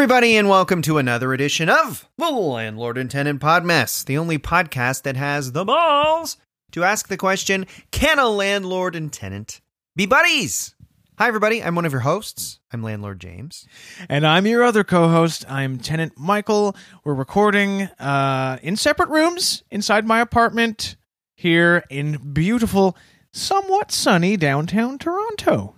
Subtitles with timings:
[0.00, 5.02] everybody, and welcome to another edition of the Landlord and Tenant Podmess, the only podcast
[5.02, 6.38] that has the balls
[6.72, 9.60] to ask the question Can a landlord and tenant
[9.94, 10.74] be buddies?
[11.18, 11.62] Hi, everybody.
[11.62, 12.60] I'm one of your hosts.
[12.72, 13.68] I'm Landlord James.
[14.08, 15.44] And I'm your other co-host.
[15.50, 16.74] I'm Tenant Michael.
[17.04, 20.96] We're recording uh, in separate rooms inside my apartment
[21.34, 22.96] here in beautiful,
[23.34, 25.74] somewhat sunny downtown Toronto.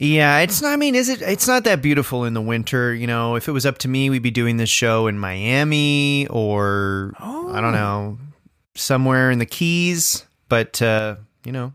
[0.00, 1.20] Yeah, it's not, I mean, is it?
[1.20, 2.94] It's not that beautiful in the winter.
[2.94, 6.26] You know, if it was up to me, we'd be doing this show in Miami
[6.28, 8.18] or, I don't know,
[8.74, 10.24] somewhere in the Keys.
[10.48, 11.74] But, uh, you know,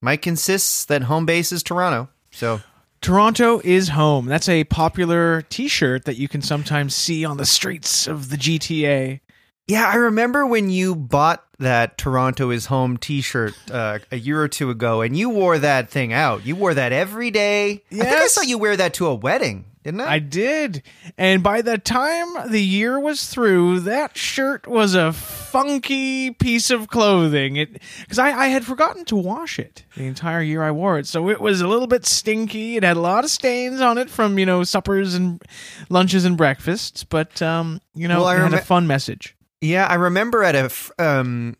[0.00, 2.08] Mike insists that home base is Toronto.
[2.30, 2.62] So,
[3.02, 4.24] Toronto is home.
[4.24, 9.20] That's a popular T-shirt that you can sometimes see on the streets of the GTA.
[9.66, 14.48] Yeah, I remember when you bought that Toronto is home T-shirt uh, a year or
[14.48, 16.46] two ago, and you wore that thing out.
[16.46, 17.82] You wore that every day.
[17.90, 20.14] I think I saw you wear that to a wedding, didn't I?
[20.14, 20.84] I did.
[21.16, 26.88] And by the time the year was through, that shirt was a funky piece of
[26.88, 27.56] clothing.
[27.56, 31.06] It because I, I had forgotten to wash it the entire year I wore it.
[31.08, 32.76] So it was a little bit stinky.
[32.76, 35.42] It had a lot of stains on it from, you know, suppers and
[35.88, 37.02] lunches and breakfasts.
[37.02, 39.34] But um, you know, Well, I it had a fun message.
[39.60, 41.56] Yeah, I remember at a um,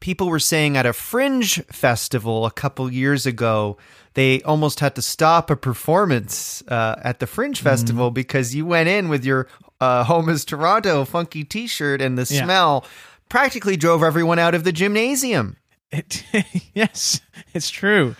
[0.00, 3.76] people were saying at a fringe festival a couple years ago.
[4.14, 7.64] They almost had to stop a performance uh, at the Fringe Mm-hmm.
[7.68, 9.48] Festival because you went in with your
[9.80, 12.44] uh, "Home is Toronto" funky T-shirt, and the Yeah.
[12.44, 12.84] smell
[13.28, 15.56] practically drove everyone out of the gymnasium.
[15.90, 16.24] It
[16.74, 17.20] yes,
[17.54, 18.14] it's true.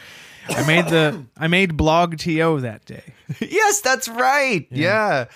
[0.48, 3.02] I made the I made blog to that day.
[3.40, 4.66] yes, that's right.
[4.70, 5.26] Yeah.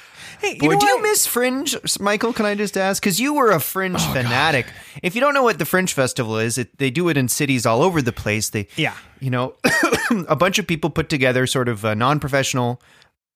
[0.41, 2.33] Hey, Boy, know do you miss Fringe, Michael?
[2.33, 3.03] Can I just ask?
[3.03, 4.66] Because you were a Fringe fanatic.
[5.03, 7.65] If you don't know what the Fringe Festival is, it, they do it in cities
[7.65, 8.50] all over the place.
[8.50, 8.95] They, Yeah.
[9.21, 9.55] you know,
[10.28, 12.83] a bunch of people put together sort of uh, non-professional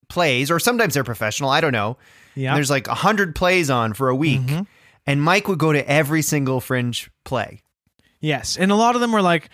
[0.09, 1.49] plays, or sometimes they're professional.
[1.49, 1.97] I don't know.
[2.35, 2.49] Yeah.
[2.51, 4.41] And there's like a hundred plays on for a week,
[5.07, 7.61] and Mike would go to every single Fringe play.
[8.19, 9.49] Yes, and a lot of them were like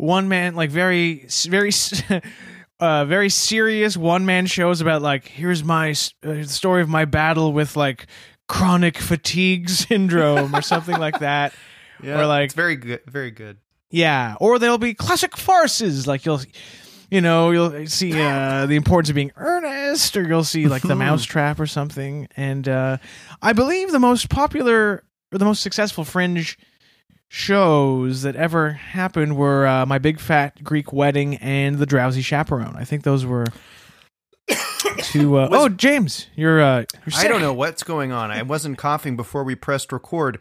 [0.00, 1.70] one man, like very, very,
[2.80, 5.90] uh, very serious one man shows about like here's my
[6.24, 8.06] uh, story of my battle with like
[8.48, 11.52] chronic fatigue syndrome or something like that.
[12.02, 13.58] Yeah, or like it's very good, very good.
[13.90, 16.40] yeah, or there'll be classic farces like you'll.
[17.10, 20.94] You know, you'll see uh, the importance of being earnest, or you'll see like the
[20.94, 22.26] mousetrap or something.
[22.38, 22.96] And uh,
[23.42, 26.56] I believe the most popular or the most successful fringe
[27.32, 32.74] shows that ever happened were uh, my big fat Greek wedding and the drowsy chaperone.
[32.76, 33.46] I think those were
[35.02, 35.38] two.
[35.38, 36.60] Uh, oh, James, you're.
[36.60, 37.28] Uh, you're I sick.
[37.30, 38.30] don't know what's going on.
[38.32, 40.38] I wasn't coughing before we pressed record.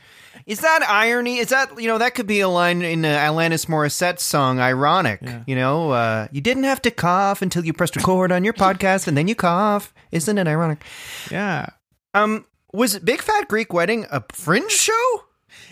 [0.47, 1.37] Is that irony?
[1.37, 5.21] Is that you know that could be a line in uh, Alanis Morissette's song "Ironic"?
[5.45, 9.07] You know, uh, you didn't have to cough until you pressed record on your podcast,
[9.07, 9.93] and then you cough.
[10.11, 10.83] Isn't it ironic?
[11.29, 11.67] Yeah,
[12.15, 15.23] Um, was Big Fat Greek Wedding a fringe show?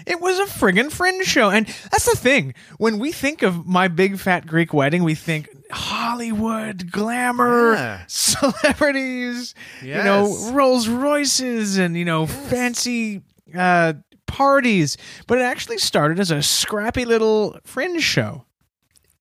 [0.05, 2.53] It was a friggin' fringe show, and that's the thing.
[2.77, 8.01] When we think of my big fat Greek wedding, we think Hollywood glamour, Yeah.
[8.07, 10.05] celebrities, you Yes.
[10.05, 13.21] know, Rolls Royces, and you know, fancy.
[13.57, 13.93] Uh,
[14.25, 18.43] parties but it actually started as a scrappy little fringe show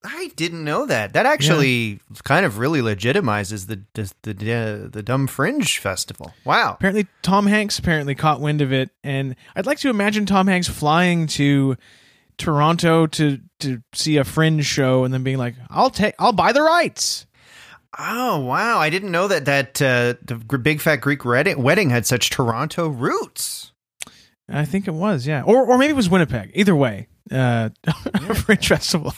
[0.06, 1.14] I didn't know that.
[1.14, 6.32] That actually kind of really legitimizes the the the, uh, the dumb fringe festival.
[6.44, 6.74] Wow.
[6.74, 10.68] apparently Tom Hanks apparently caught wind of it, and I'd like to imagine Tom Hanks
[10.68, 11.76] flying to
[12.38, 16.52] Toronto to to see a fringe show, and then being like, "I'll take, I'll buy
[16.52, 17.26] the rights."
[17.98, 18.78] Oh wow!
[18.78, 23.72] I didn't know that that uh, the big fat Greek wedding, had such Toronto roots.
[24.48, 26.50] I think it was, yeah, or or maybe it was Winnipeg.
[26.54, 27.70] Either way, uh,
[28.34, 29.12] fringe festival.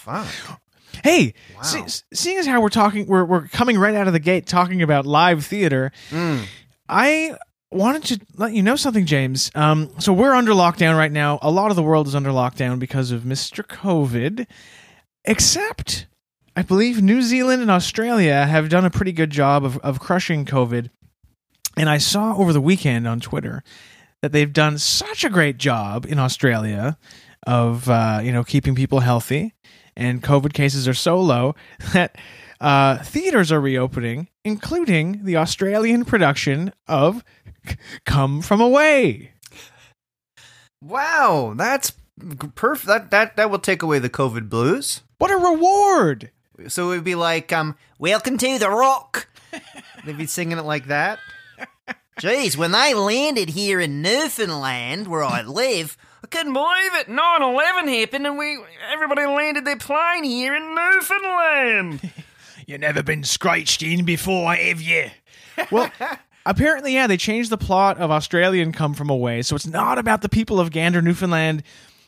[1.04, 1.62] Hey, Wow.
[1.62, 4.82] se- seeing as how we're talking, we're we're coming right out of the gate talking
[4.82, 5.92] about live theater.
[6.10, 6.44] Mm.
[6.88, 7.36] I
[7.70, 9.50] wanted to let you know something, James.
[9.54, 11.38] Um, so we're under lockdown right now.
[11.42, 13.62] A lot of the world is under lockdown because of Mr.
[13.62, 14.46] COVID,
[15.24, 16.06] except
[16.56, 20.44] I believe New Zealand and Australia have done a pretty good job of, of crushing
[20.44, 20.90] COVID.
[21.76, 23.62] And I saw over the weekend on Twitter
[24.22, 26.98] that they've done such a great job in Australia
[27.46, 29.54] of uh, you know keeping people healthy,
[29.98, 31.54] and COVID cases are so low
[31.92, 32.16] that
[32.60, 37.22] uh, theaters are reopening, including the Australian production of
[38.06, 39.32] Come From Away.
[40.80, 41.92] Wow, that's
[42.54, 42.86] perfect.
[42.86, 45.02] That that that will take away the COVID blues.
[45.18, 46.30] What a reward!
[46.68, 49.28] So it would be like, um, "Welcome to the Rock."
[50.04, 51.18] They'd be singing it like that.
[52.20, 57.08] Jeez, when they landed here in Newfoundland, where I live, I couldn't believe it.
[57.08, 58.58] 9-11 happened and we
[58.92, 62.12] everybody landed their plane here in Newfoundland.
[62.68, 65.06] You never been scratched in before, have you?
[65.70, 65.90] Well,
[66.46, 70.20] apparently, yeah, they changed the plot of Australian Come From Away, so it's not about
[70.20, 71.62] the people of Gander, Newfoundland,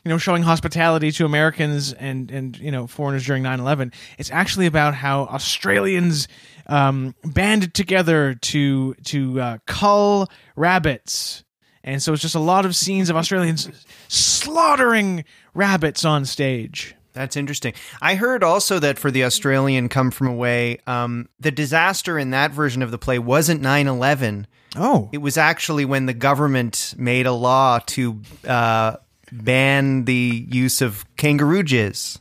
[0.05, 3.91] you know, showing hospitality to Americans and and you know foreigners during 9/11.
[4.19, 6.27] It's actually about how Australians
[6.67, 11.43] um, banded together to to uh, cull rabbits.
[11.83, 13.67] And so it's just a lot of scenes of Australians
[14.11, 15.23] slaughtering
[15.53, 16.95] rabbits on stage.
[17.13, 17.73] That's interesting.
[18.01, 22.51] I heard also that for the Australian Come From Away, um, the disaster in that
[22.51, 24.47] version of the play wasn't 9 11.
[24.77, 28.95] Oh, It was actually when the government made a law to uh,
[29.31, 32.19] ban the use of kangaroo jizz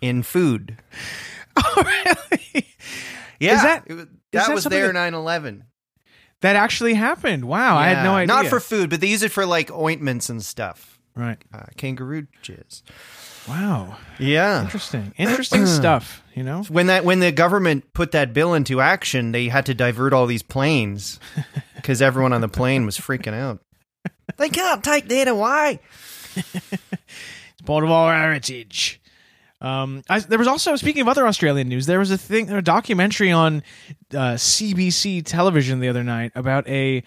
[0.00, 0.76] in food.
[1.58, 2.66] Oh, really?
[3.40, 5.64] Yeah, that- it was- is that that was that- 9 11.
[6.42, 7.46] That actually happened.
[7.46, 8.26] Wow, I had no idea.
[8.26, 10.95] Not for food, but they use it for like ointments and stuff.
[11.16, 11.38] Right.
[11.52, 12.82] Uh, kangaroo jizz.
[13.48, 14.62] Wow, Yeah.
[14.64, 16.22] interesting, interesting stuff.
[16.34, 19.74] You know, When that when the government put that bill into action, they had to
[19.74, 21.18] divert all these planes
[21.76, 23.60] because everyone on the plane was freaking out.
[24.36, 25.80] They can't take that away.
[26.36, 29.00] it's part of our heritage.
[29.60, 32.60] Um, I, there was also speaking of other Australian news, there was a thing, a
[32.60, 33.62] documentary on
[34.12, 37.02] uh, CBC television the other night about a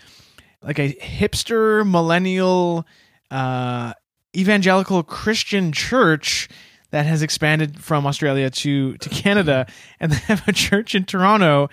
[0.63, 2.87] like a hipster millennial
[3.31, 3.93] uh,
[4.35, 6.49] evangelical Christian church
[6.91, 9.67] that has expanded from Australia to to Canada,
[9.99, 11.69] and they have a church in Toronto.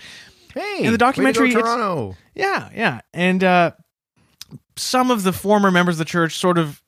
[0.55, 2.17] Hey, In the documentary, to Toronto.
[2.35, 3.73] Yeah, yeah, and uh,
[4.77, 6.83] some of the former members of the church sort of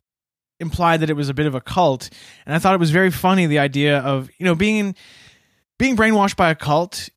[0.61, 2.11] implied that it was a bit of a cult,
[2.47, 4.95] and I thought it was very funny the idea of you know being
[5.79, 7.09] being brainwashed by a cult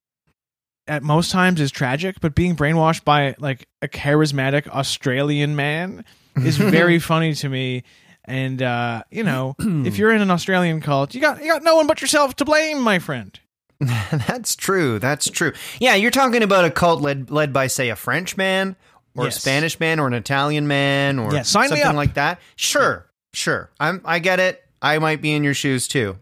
[0.87, 6.03] at most times is tragic, but being brainwashed by like a charismatic Australian man
[6.37, 7.83] is very funny to me.
[8.25, 11.75] And uh, you know, if you're in an Australian cult, you got you got no
[11.75, 13.37] one but yourself to blame, my friend.
[13.79, 14.99] That's true.
[14.99, 15.53] That's true.
[15.79, 18.75] Yeah, you're talking about a cult led led by, say, a French man
[19.15, 22.39] or a Spanish man or an Italian man or Yeah, something like that.
[22.55, 23.71] Sure, sure.
[23.79, 24.01] I'm.
[24.05, 24.63] I get it.
[24.83, 26.17] I might be in your shoes too.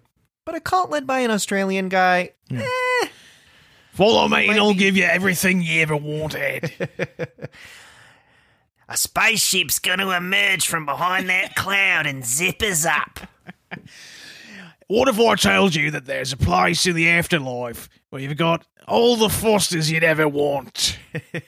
[0.45, 2.31] But a cult led by an Australian guy.
[2.49, 3.07] eh,
[3.91, 6.71] Follow me, and I'll give you everything you ever wanted.
[8.91, 13.19] A spaceship's going to emerge from behind that cloud and zip us up.
[14.87, 18.65] What if I told you that there's a place in the afterlife where you've got
[18.87, 20.97] all the Fosters you'd ever want?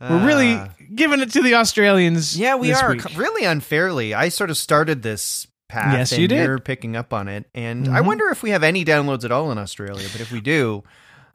[0.00, 0.60] We're really
[0.94, 2.38] giving it to the Australians.
[2.38, 3.02] Yeah, we this are week.
[3.02, 4.14] c- really unfairly.
[4.14, 6.36] I sort of started this path, Yes, and you did.
[6.36, 6.44] Mm-hmm.
[6.44, 7.46] you're picking up on it.
[7.54, 10.06] And I wonder if we have any downloads at all in Australia.
[10.12, 10.84] But if we do,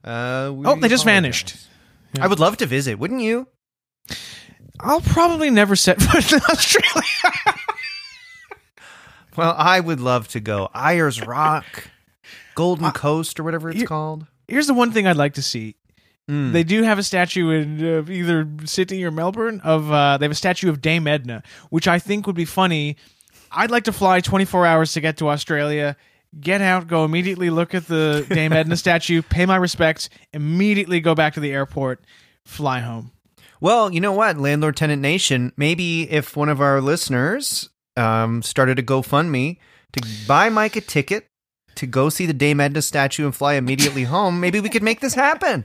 [0.06, 1.04] uh, we Oh, they just apologize.
[1.04, 1.56] vanished.
[2.22, 2.98] I would love to visit.
[3.00, 3.48] Wouldn't you?
[4.80, 7.04] I'll probably never set foot in Australia.
[9.36, 10.70] Well, I would love to go.
[10.75, 11.90] Ayers Rock,
[12.56, 14.28] Golden Coast, or whatever it's you- called.
[14.48, 15.75] Here's the one thing I'd like to see.
[16.30, 16.52] Mm.
[16.54, 20.31] They do have a statue in uh, either Sydney or Melbourne of uh, they have
[20.31, 22.97] a statue of Dame Edna, which I think would be funny.
[23.52, 25.95] I'd like to fly 24 hours to get to Australia,
[26.40, 31.14] get out, go immediately look at the Dame Edna statue, pay my respects, immediately go
[31.16, 32.04] back to the airport,
[32.45, 33.12] fly home.
[33.64, 38.78] Well, you know what, Landlord Tenant Nation, maybe if one of our listeners um, started
[38.78, 39.58] a GoFundMe
[39.94, 41.28] to buy Mike a ticket
[41.76, 45.00] to go see the Dame Edna statue and fly immediately home, maybe we could make
[45.00, 45.64] this happen.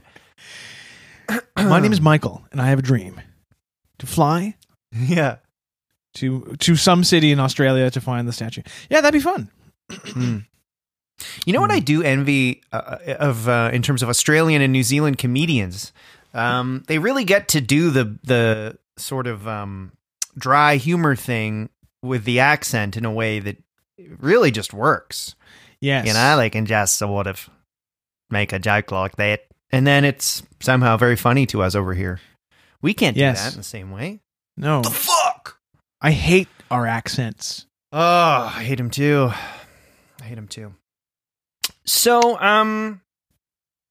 [1.57, 3.19] my name is Michael, and I have a dream
[3.97, 4.55] to fly
[4.93, 5.39] Yeah.
[6.13, 8.61] to to some city in Australia to find the statue.
[8.89, 9.51] Yeah, that'd be fun.
[11.45, 14.83] You know what I do envy uh, of uh, in terms of Australian and New
[14.83, 15.91] Zealand comedians?
[16.33, 19.91] Um, they really get to do the the sort of um,
[20.37, 21.69] dry humor thing
[22.03, 23.57] with the accent in a way that
[24.19, 25.35] really just works.
[25.81, 27.49] Yes, You know, they can just sort of
[28.29, 32.19] make a joke like that, and then it's somehow very funny to us over here.
[32.81, 33.43] We can't do Yes.
[33.43, 34.19] that in the same way.
[34.57, 35.57] no, The fuck!
[36.01, 37.65] I hate our accents.
[37.91, 37.99] Oh,
[38.55, 39.31] I hate him too.
[40.21, 40.73] I hate him too.
[41.85, 43.01] So, um,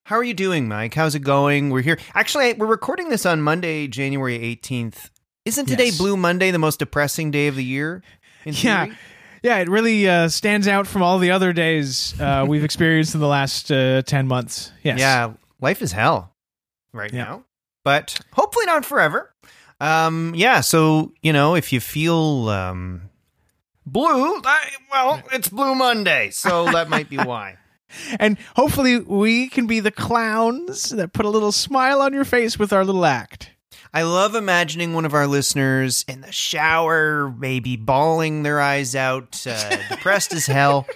[0.08, 0.94] how are you doing, Mike?
[0.94, 1.68] How's it going?
[1.68, 1.98] We're here.
[2.14, 5.10] Actually, we're recording this on Monday, January 18th.
[5.44, 5.98] Isn't today Yes.
[5.98, 8.02] Blue Monday, the most depressing day of the year?
[8.46, 8.84] Yeah.
[8.86, 8.96] theory?
[9.42, 13.20] Yeah, it really uh, stands out from all the other days uh, we've experienced in
[13.20, 14.72] the last uh, 10 months.
[14.82, 14.98] Yes.
[14.98, 16.34] Yeah, life is hell
[16.94, 17.24] right Yeah.
[17.24, 17.44] now,
[17.84, 19.34] but hopefully not forever.
[19.78, 23.10] Um, yeah, so, you know, if you feel um,
[23.84, 27.58] blue, I, well, it's Blue Monday, so that might be why.
[28.18, 32.58] And hopefully we can be the clowns that put a little smile on your face
[32.58, 33.50] with our little act.
[33.92, 39.46] I love imagining one of our listeners in the shower, maybe bawling their eyes out,
[39.46, 40.86] uh, depressed as hell.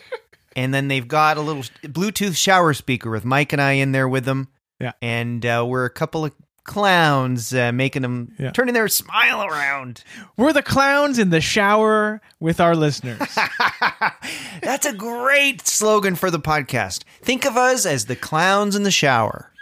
[0.54, 4.08] And then they've got a little Bluetooth shower speaker with Mike and I in there
[4.08, 4.48] with them.
[4.78, 4.92] Yeah.
[5.00, 6.34] And uh, we're a couple of
[6.64, 8.50] clowns uh, making them, Yeah.
[8.52, 10.04] turning their smile around.
[10.36, 13.18] We're the clowns in the shower with our listeners.
[14.62, 17.02] That's a great slogan for the podcast.
[17.22, 19.52] Think of us as the clowns in the shower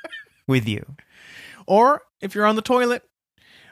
[0.47, 0.97] with you.
[1.67, 3.03] or if you're on the toilet,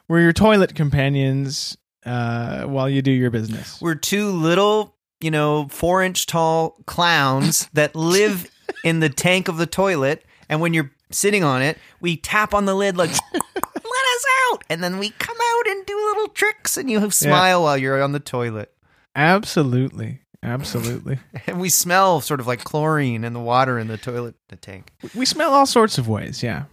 [0.09, 3.79] we're your toilet companions uh, while you do your business.
[3.81, 8.51] We're two little, you know, four inch tall clowns that live
[8.85, 10.25] in the tank of the toilet.
[10.49, 14.65] And when you're sitting on it, we tap on the lid like, let us out.
[14.69, 18.03] And then we come out and do little tricks and you have smile while you're
[18.03, 18.73] on the toilet.
[19.15, 20.21] Absolutely.
[20.43, 21.19] Absolutely.
[21.47, 24.93] And we smell sort of like chlorine in the water in the toilet the tank.
[25.15, 26.65] we smell all sorts of ways, yeah.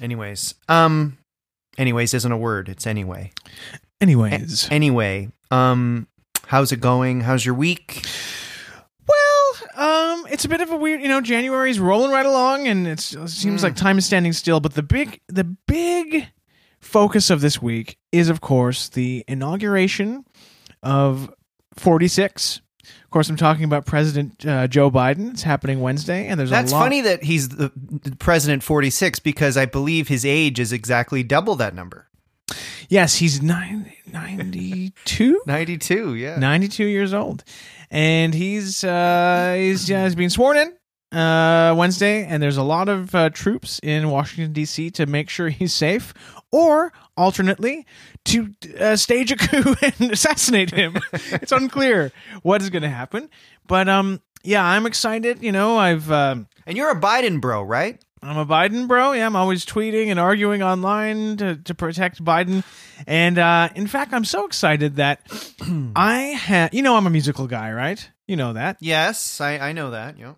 [0.00, 1.16] Anyways, um,
[1.78, 2.68] anyways isn't a word.
[2.68, 3.32] It's anyway.
[4.00, 4.68] Anyways.
[4.70, 6.06] Anyway, um,
[6.46, 7.20] how's it going?
[7.22, 8.04] How's your week?
[9.76, 13.12] Um, it's a bit of a weird, you know, January's rolling right along and it's,
[13.14, 13.64] it seems Mm.
[13.64, 16.28] like time is standing still, but the big the big
[16.80, 20.24] focus of this week is of course the inauguration
[20.82, 21.32] of
[21.76, 22.60] 46.
[23.04, 25.30] Of course, I'm talking about President uh, Joe Biden.
[25.32, 29.20] It's happening Wednesday and there's That's a lot funny that he's the, the president 46
[29.20, 32.08] because I believe his age is exactly double that number.
[32.88, 35.42] Yes, he's nine, 92?
[35.46, 36.38] 92, yeah.
[36.38, 37.44] 92 years old.
[37.92, 42.88] And he's uh, he's, uh, he's being sworn in uh, Wednesday, and there's a lot
[42.88, 44.90] of uh, troops in Washington, D.C.
[44.92, 46.14] to make sure he's safe,
[46.50, 47.86] or alternately,
[48.24, 50.96] to uh, stage a coup and assassinate him.
[51.12, 53.28] it's unclear what is going to happen.
[53.66, 55.42] But um, yeah, I'm excited.
[55.42, 56.10] You know, I've.
[56.10, 58.02] Um, And you're a Biden bro, right?
[58.24, 59.12] I'm a Biden bro.
[59.12, 62.62] Yeah, I'm always tweeting and arguing online to, to protect Biden.
[63.06, 65.20] And uh, in fact, I'm so excited that
[65.96, 68.08] I have, you know, I'm a musical guy, right?
[68.28, 68.76] You know that.
[68.80, 70.18] Yes, I, I know that.
[70.18, 70.34] Yeah.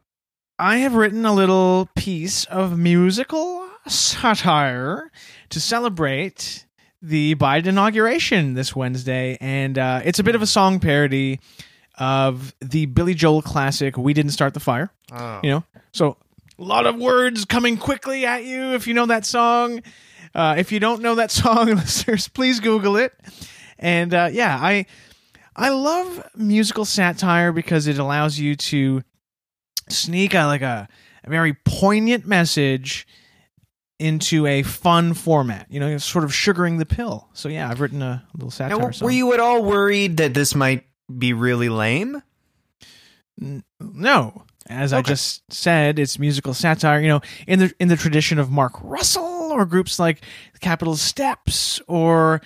[0.58, 5.10] I have written a little piece of musical satire
[5.50, 6.64] to celebrate
[7.02, 9.36] the Biden inauguration this Wednesday.
[9.40, 11.38] And uh, it's a bit of a song parody
[11.98, 15.38] of the Billy Joel classic, We Didn't Start the Fire Oh.
[15.44, 16.16] you know so
[16.58, 19.82] a lot of words coming quickly at you if you know that song
[20.34, 23.12] uh, if you don't know that song listeners please google it
[23.78, 24.86] and uh, yeah i
[25.56, 29.02] i love musical satire because it allows you to
[29.88, 30.88] sneak a, like a,
[31.24, 33.06] a very poignant message
[33.98, 38.02] into a fun format you know sort of sugaring the pill so yeah i've written
[38.02, 39.06] a little satire Now, song.
[39.06, 40.84] were you at all worried that this might
[41.18, 42.22] be really lame?
[43.80, 47.00] No, as I just said, it's musical satire.
[47.00, 50.20] You know, in the in the tradition of Mark Russell or groups like
[50.60, 52.40] Capitol Steps or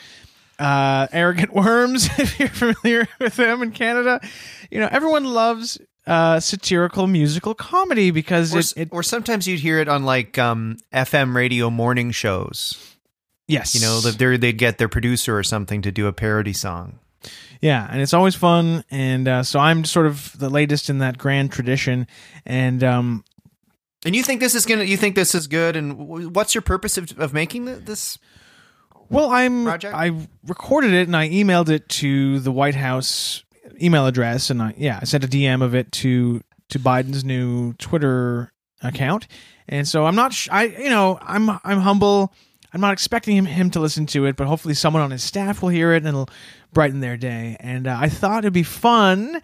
[0.58, 4.20] uh, Arrogant Worms, if you're familiar with them in Canada.
[4.70, 9.60] You know, everyone loves uh, satirical musical comedy because Or, it, it or sometimes you'd
[9.60, 12.96] hear it on like um, FM radio morning shows.
[13.46, 16.98] yes, You know, they'd get their producer or something to do a parody song.
[17.60, 21.18] Yeah, and it's always fun, and uh, so I'm sort of the latest in that
[21.18, 22.06] grand tradition,
[22.46, 23.24] and um,
[24.04, 24.84] And you think this is gonna?
[24.84, 25.74] You think this is good?
[25.76, 28.18] And what's your purpose of, of making th- this?
[29.10, 29.94] Well, I'm Project?
[29.94, 30.12] I
[30.46, 33.42] recorded it and I emailed it to the White House
[33.82, 37.72] email address, and I yeah I sent a DM of it to to Biden's new
[37.74, 39.26] Twitter account,
[39.68, 42.32] and so I'm not sh- I you know I'm I'm humble.
[42.70, 45.62] I'm not expecting him, him to listen to it, but hopefully someone on his staff
[45.62, 46.28] will hear it and it'll
[46.72, 47.56] brighten their day.
[47.60, 49.40] And uh, I thought it'd be fun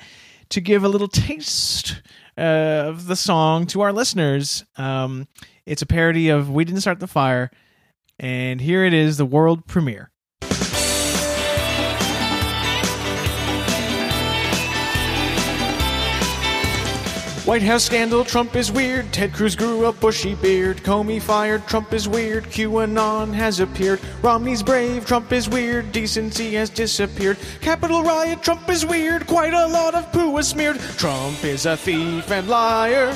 [0.50, 2.02] to give a little taste
[2.36, 4.64] uh, of the song to our listeners.
[4.76, 5.26] Um,
[5.66, 7.50] it's a parody of "We Didn't Start the Fire."
[8.18, 10.10] And here it is, the world premiere.
[17.44, 19.12] White House scandal, Trump is weird.
[19.12, 20.78] Ted Cruz grew a bushy beard.
[20.78, 22.44] Comey fired, Trump is weird.
[22.44, 24.00] QAnon has appeared.
[24.22, 25.92] Romney's brave, Trump is weird.
[25.92, 27.36] Decency has disappeared.
[27.60, 29.26] Capitol riot, Trump is weird.
[29.26, 30.80] Quite a lot of poo was smeared.
[30.96, 33.14] Trump is a thief and liar.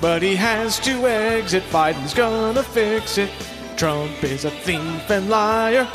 [0.00, 1.64] But he has to exit.
[1.72, 3.30] Biden's gonna fix it.
[3.76, 5.90] Trump is a thief and liar.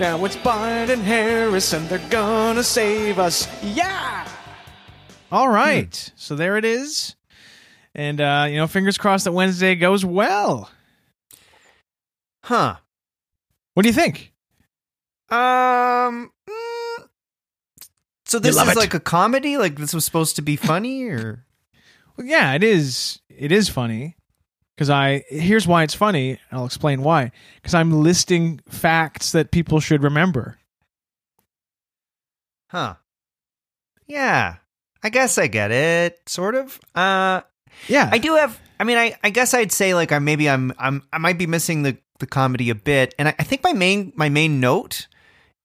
[0.00, 3.46] Now it's Biden Harris, and they're gonna save us.
[3.62, 4.26] Yeah!
[5.34, 6.12] All right.
[6.14, 7.16] So there it is.
[7.92, 10.70] And, uh, you know, fingers crossed that Wednesday goes well.
[12.44, 12.76] Huh?
[13.74, 14.32] What do you think?
[15.30, 16.30] Um.
[16.48, 17.08] mm,
[18.26, 18.76] so this is it.
[18.76, 19.56] like a comedy.
[19.56, 21.44] Like this was supposed to be funny, or
[22.16, 23.18] Well, yeah, it is.
[23.28, 24.16] It is funny.
[24.76, 26.38] because I here's why it's funny.
[26.52, 27.32] I'll explain why.
[27.56, 30.58] Because I'm listing facts that people should remember.
[32.68, 32.94] Huh.
[34.06, 34.56] Yeah.
[35.04, 36.80] I guess I get it, sort of.
[36.94, 37.42] Uh
[37.88, 40.72] Yeah, I do have I mean I, I guess I'd say like I maybe I'm
[40.78, 43.14] I'm I might be missing the, the comedy a bit.
[43.18, 45.06] And I, I think my main my main note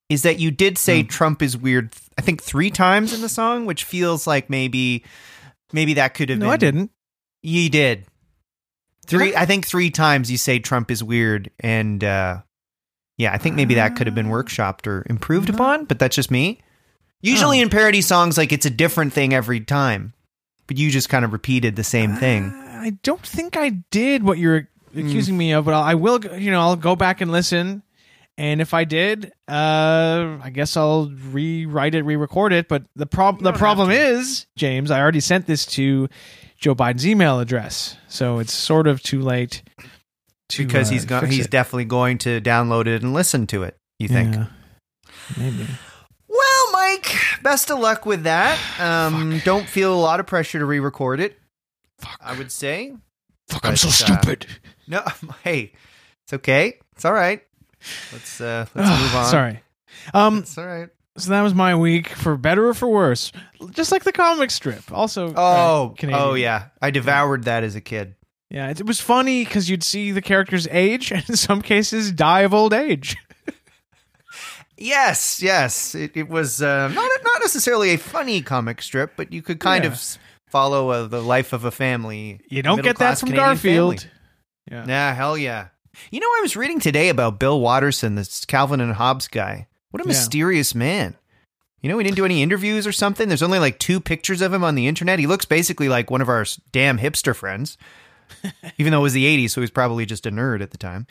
[0.10, 1.08] is that you did say Hmm.
[1.08, 5.06] Trump is weird I think three times in the song, which feels like maybe
[5.72, 6.92] maybe that could have no, been I didn't.
[7.42, 8.06] You did.
[9.08, 9.46] Three I?
[9.46, 12.42] Think three times you say Trump is weird and uh
[13.18, 16.32] yeah, I think maybe that could have been workshopped or improved upon, but that's just
[16.32, 16.62] me.
[17.22, 17.64] Usually Oh.
[17.64, 20.14] in parody songs like it's a different thing every time.
[20.68, 22.46] But you just kind of repeated the same thing.
[22.46, 26.20] Uh, I don't think I did what you're accusing me of, but I'll, I will.
[26.20, 27.84] go- You know, I'll go back and listen.
[28.38, 32.70] And if I did, uh, I guess I'll rewrite it, re-record it.
[32.70, 36.08] But the prob- the problem is, James, I already sent this to
[36.58, 39.62] Joe Biden's email address, so it's sort of too late.
[40.50, 41.52] To, because uh, he's go- he's it.
[41.52, 43.76] definitely going to download it and listen to it.
[44.00, 44.36] You think?
[44.36, 44.46] Yeah.
[45.38, 45.68] maybe.
[46.90, 48.58] Mike, best of luck with that.
[48.80, 51.38] Um, don't feel a lot of pressure to re-record it.
[52.00, 52.20] Fuck.
[52.22, 52.96] I would say.
[53.48, 54.46] Fuck, I'm so stupid.
[54.88, 55.04] No,
[55.44, 55.74] hey,
[56.24, 56.80] it's okay.
[56.94, 57.44] It's all right.
[58.12, 59.26] Let's uh, let's move on.
[59.26, 59.60] Sorry.
[60.16, 60.90] Um, It's all right.
[61.16, 63.32] so that was my week, for better or for worse.
[63.70, 64.92] Just like the comic strip.
[64.92, 66.24] Also, uh, Oh, Canadian.
[66.28, 66.70] oh yeah.
[66.82, 68.16] I devoured that as a kid.
[68.50, 72.12] Yeah, it, it was funny because you'd see the characters age and in some cases
[72.12, 73.16] die of old age.
[74.82, 75.94] Yes, yes.
[75.94, 79.84] It, it was uh, not not necessarily a funny comic strip, but you could kind
[79.84, 79.92] Yeah.
[79.92, 80.18] of
[80.48, 82.40] follow uh, the life of a family.
[82.50, 84.00] You don't get that from Canadian Garfield.
[84.02, 84.14] family.
[84.72, 84.86] Yeah.
[84.86, 85.68] Nah, hell yeah.
[86.12, 89.68] You know, I was reading today about Bill Watterson, this Calvin and Hobbes guy.
[89.92, 90.10] What a Yeah.
[90.10, 91.16] mysterious man.
[91.82, 93.28] You know, he didn't do any interviews or something.
[93.28, 95.20] There's only like two pictures of him on the internet.
[95.20, 97.78] He looks basically like one of our damn hipster friends,
[98.78, 100.78] even though it was the 80s, so he was probably just a nerd at the
[100.78, 101.08] time.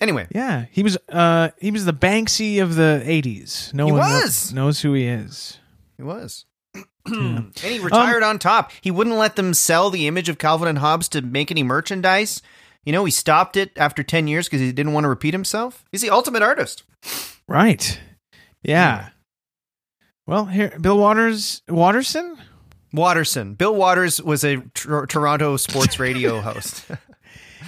[0.00, 0.96] Anyway, Yeah, he was.
[1.08, 3.74] Uh, he was the Banksy of the '80s.
[3.74, 4.52] No He one was.
[4.52, 5.58] knows who he is.
[5.96, 6.44] he was.
[6.74, 6.82] Yeah.
[7.06, 8.70] And he retired on top.
[8.80, 12.40] He wouldn't let them sell the image of Calvin and Hobbes to make any merchandise.
[12.84, 15.84] You know, he stopped it after 10 years because he didn't want to repeat himself.
[15.92, 16.84] He's the ultimate artist.
[17.48, 17.98] Right.
[18.62, 19.08] Yeah.
[20.26, 22.38] Well, here, Bill Waters, Waterson?
[22.92, 23.54] Watterson.
[23.54, 26.84] Bill Watters was a Tor- Toronto sports radio host.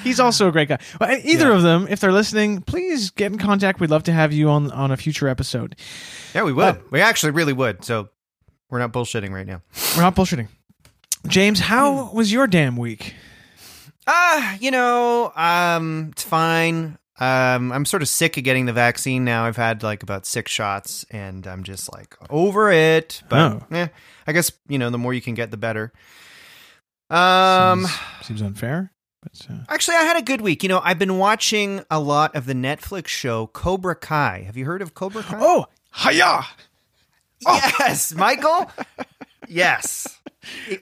[0.02, 0.78] He's also a great guy.
[1.00, 1.56] Well, either Yeah.
[1.56, 3.80] of them, if they're listening, please get in contact.
[3.80, 5.76] We'd love to have you on on a future episode.
[6.34, 6.64] yeah, we would.
[6.64, 7.84] Uh, we actually really would.
[7.84, 8.08] So
[8.70, 9.62] we're not bullshitting right now.
[9.96, 10.48] We're not bullshitting.
[11.28, 13.14] James, how was your damn week?
[14.06, 16.98] Ah, you know, um, it's fine.
[17.20, 19.44] Um, I'm sort of sick of getting the vaccine now.
[19.44, 23.22] I've had like about six shots, and I'm just like over it.
[23.28, 23.66] But Oh.
[23.70, 23.86] eh,
[24.26, 25.92] I guess you know, the more you can get, the better.
[27.10, 28.90] Um, seems, seems unfair,
[29.22, 30.62] but uh, actually, I had a good week.
[30.62, 34.42] You know, I've been watching a lot of the Netflix show Cobra Kai.
[34.46, 35.38] Have you heard of Cobra Kai?
[35.40, 36.44] oh, hiya!
[37.46, 38.70] yes, Michael.
[39.48, 40.18] yes,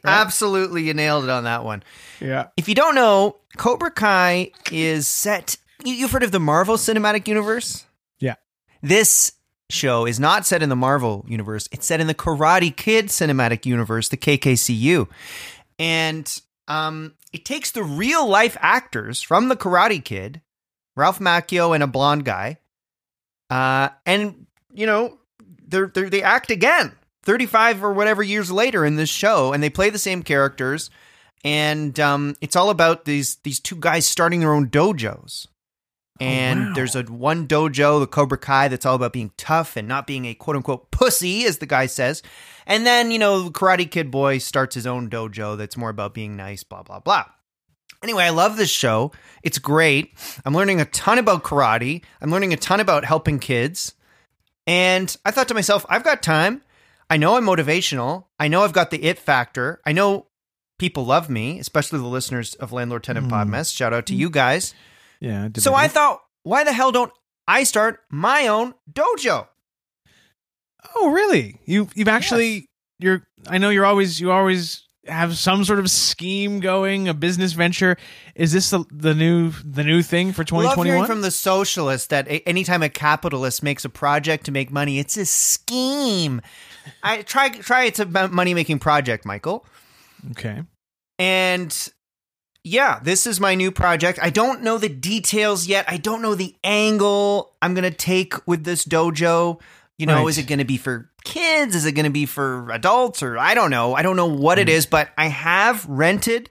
[0.05, 1.83] absolutely, you nailed it on that one.
[2.21, 2.49] Yeah.
[2.57, 5.57] If you don't know, Cobra Kai is set.
[5.85, 7.85] You, you've heard of the Marvel Cinematic Universe?
[8.19, 8.37] Yeah.
[8.83, 9.33] This
[9.69, 11.69] show is not set in the Marvel universe.
[11.73, 15.09] It's set in the Karate Kid Cinematic Universe, the KKCU,
[15.79, 20.41] and um, it takes the real life actors from the Karate Kid,
[20.95, 22.59] Ralph Macchio and a blonde guy,
[23.51, 25.19] uh, and you know
[25.67, 26.93] they're, they're they act again.
[27.23, 30.89] 35 or whatever years later in this show and they play the same characters
[31.45, 35.47] and um, it's all about these these two guys starting their own dojos.
[36.21, 36.73] And wow.
[36.75, 40.27] there's a one dojo, the Cobra Kai, that's all about being tough and not being
[40.27, 42.23] a quote unquote pussy, as the guy says.
[42.67, 46.15] And then you know, the Karate Kid boy starts his own dojo that's more about
[46.15, 47.25] being nice, blah blah blah.
[48.03, 49.13] Anyway, I love this show.
[49.43, 50.15] It's great.
[50.45, 52.03] I'm learning a ton about karate.
[52.21, 53.95] I'm learning a ton about helping kids.
[54.67, 56.63] And I thought to myself, I've got time.
[57.11, 58.25] I know I'm motivational.
[58.39, 59.81] I know I've got the it factor.
[59.85, 60.29] I know
[60.79, 63.33] people love me, especially the listeners of Landlord Tenant Mm.
[63.33, 63.75] Podmess.
[63.75, 64.75] Shout out to you guys.
[65.21, 65.49] Yeah.
[65.57, 67.13] So I thought, why the hell don't
[67.47, 69.49] I start my own dojo?
[70.95, 71.61] Oh, really?
[71.65, 76.61] You you've actually you're I know you're always you always have some sort of scheme
[76.61, 77.97] going, a business venture.
[78.35, 81.07] Is this the, the new the new thing for Love 2021?
[81.07, 85.27] from the socialist that anytime a capitalist makes a project to make money, it's a
[85.27, 86.41] scheme.
[87.03, 89.67] I try try it's a money making project, Michael.
[90.33, 90.63] okay.
[91.19, 91.91] And
[92.65, 94.19] yeah, this is my new project.
[94.23, 95.85] I don't know the details yet.
[95.89, 99.61] I don't know the angle I'm going to take with this dojo.
[99.99, 100.29] You know, Right.
[100.29, 101.75] is it going to be for kids?
[101.75, 103.23] Is it going to be for adults?
[103.23, 103.95] Or I don't know.
[103.95, 106.49] I don't know what it is, but I have rented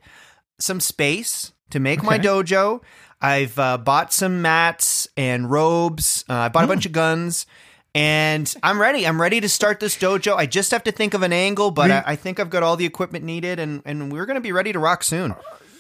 [0.60, 2.82] some space to make my dojo.
[3.22, 6.24] I've uh, bought some mats and robes.
[6.30, 6.72] Uh, I bought a Hmm.
[6.72, 7.46] bunch of guns.
[7.96, 9.06] And I'm ready.
[9.08, 10.36] I'm ready to start this dojo.
[10.38, 12.62] I just have to think of an angle, but We- I, I think I've got
[12.62, 15.34] all the equipment needed, and, and we're going to be ready to rock soon.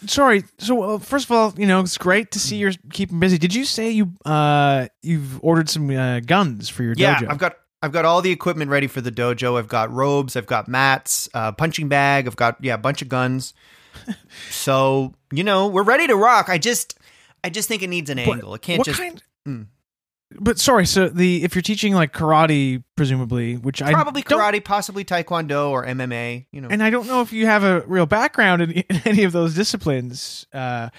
[0.05, 0.43] Sorry.
[0.57, 3.37] So uh, first of all, you know it's great to see you're keeping busy.
[3.37, 7.31] Did you say you uh you've ordered some uh, guns for your Yeah, dojo?
[7.31, 9.57] I've got I've got all the equipment ready for the dojo.
[9.57, 13.09] I've got robes, I've got mats, uh, punching bag, I've got yeah, a bunch of
[13.09, 13.53] guns.
[14.49, 16.49] so you know we're ready to rock.
[16.49, 16.97] I just
[17.43, 18.53] I just think it needs an But angle.
[18.55, 19.23] It can't what just kind?
[19.47, 19.67] Mm.
[20.31, 20.85] But sorry.
[20.85, 25.85] So the if you're teaching like karate, presumably, which I probably karate, possibly taekwondo or
[25.85, 26.45] MMA.
[26.51, 29.23] You know, and I don't know if you have a real background in, in any
[29.23, 30.45] of those disciplines.
[30.53, 30.89] Uh,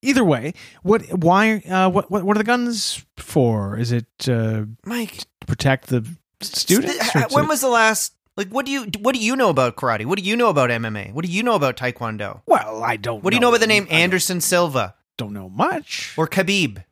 [0.00, 3.76] either way, what why uh, what what what are the guns for?
[3.78, 6.06] Is it uh, Mike, to protect the
[6.40, 7.12] students?
[7.12, 8.14] th- when was the last?
[8.36, 10.06] Like, what do you what do you know about karate?
[10.06, 11.12] What do you know about MMA?
[11.12, 12.40] What do you know about taekwondo?
[12.46, 13.22] well, I don't.
[13.22, 16.14] What do you know about the name Anderson Silva Don't know much.
[16.16, 16.84] or Khabib?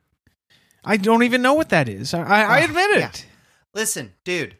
[0.85, 2.13] I don't even know what that is.
[2.13, 2.99] I, I, I Oh, admit it.
[2.99, 3.11] yeah.
[3.73, 4.55] Listen, dude.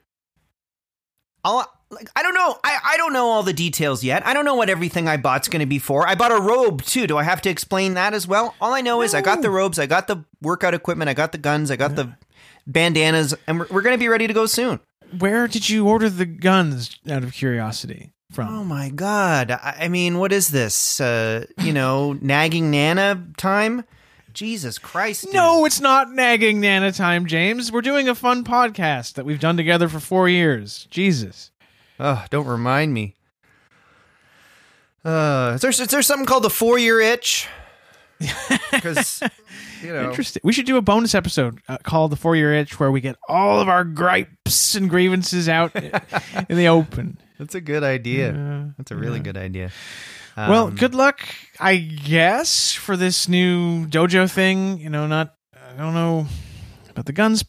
[1.43, 2.57] All, like I don't know.
[2.63, 4.25] I, I don't know all the details yet.
[4.27, 6.05] I don't know what everything I bought's going to be for.
[6.07, 7.07] I bought a robe too.
[7.07, 8.55] Do I have to explain that as well?
[8.59, 11.31] All I know is I got the robes, I got the workout equipment, I got
[11.31, 12.13] the guns, I got the
[12.65, 14.79] bandanas, and we're, we're going to be ready to go soon.
[15.17, 16.99] Where did you order the guns?
[17.09, 18.49] Out of curiosity, From.
[18.53, 19.51] Oh my god!
[19.51, 20.99] I, I mean, what is this?
[20.99, 23.85] Uh, you know, nagging Nana time?
[24.37, 25.25] Jesus Christ!
[25.25, 25.33] dude.
[25.33, 27.71] no, it's not nagging Nana time, James.
[27.71, 30.87] We're doing a fun podcast that we've done together for four years.
[30.91, 31.49] Jesus.
[31.99, 33.15] Oh, don't remind me.
[35.03, 37.47] Uh, is there is there something called the four year itch?
[38.71, 39.23] Because
[39.81, 40.41] you know, Interesting.
[40.43, 43.15] We should do a bonus episode uh, called "The Four Year Itch," where we get
[43.27, 45.75] all of our gripes and grievances out
[46.49, 47.17] in the open.
[47.39, 48.33] that's a good idea.
[48.33, 49.71] Uh, That's a really good idea.
[50.37, 51.21] Well, Um, good luck,
[51.59, 54.79] I guess, for this new dojo thing.
[54.79, 56.27] You know, not I don't know
[56.89, 57.43] about the guns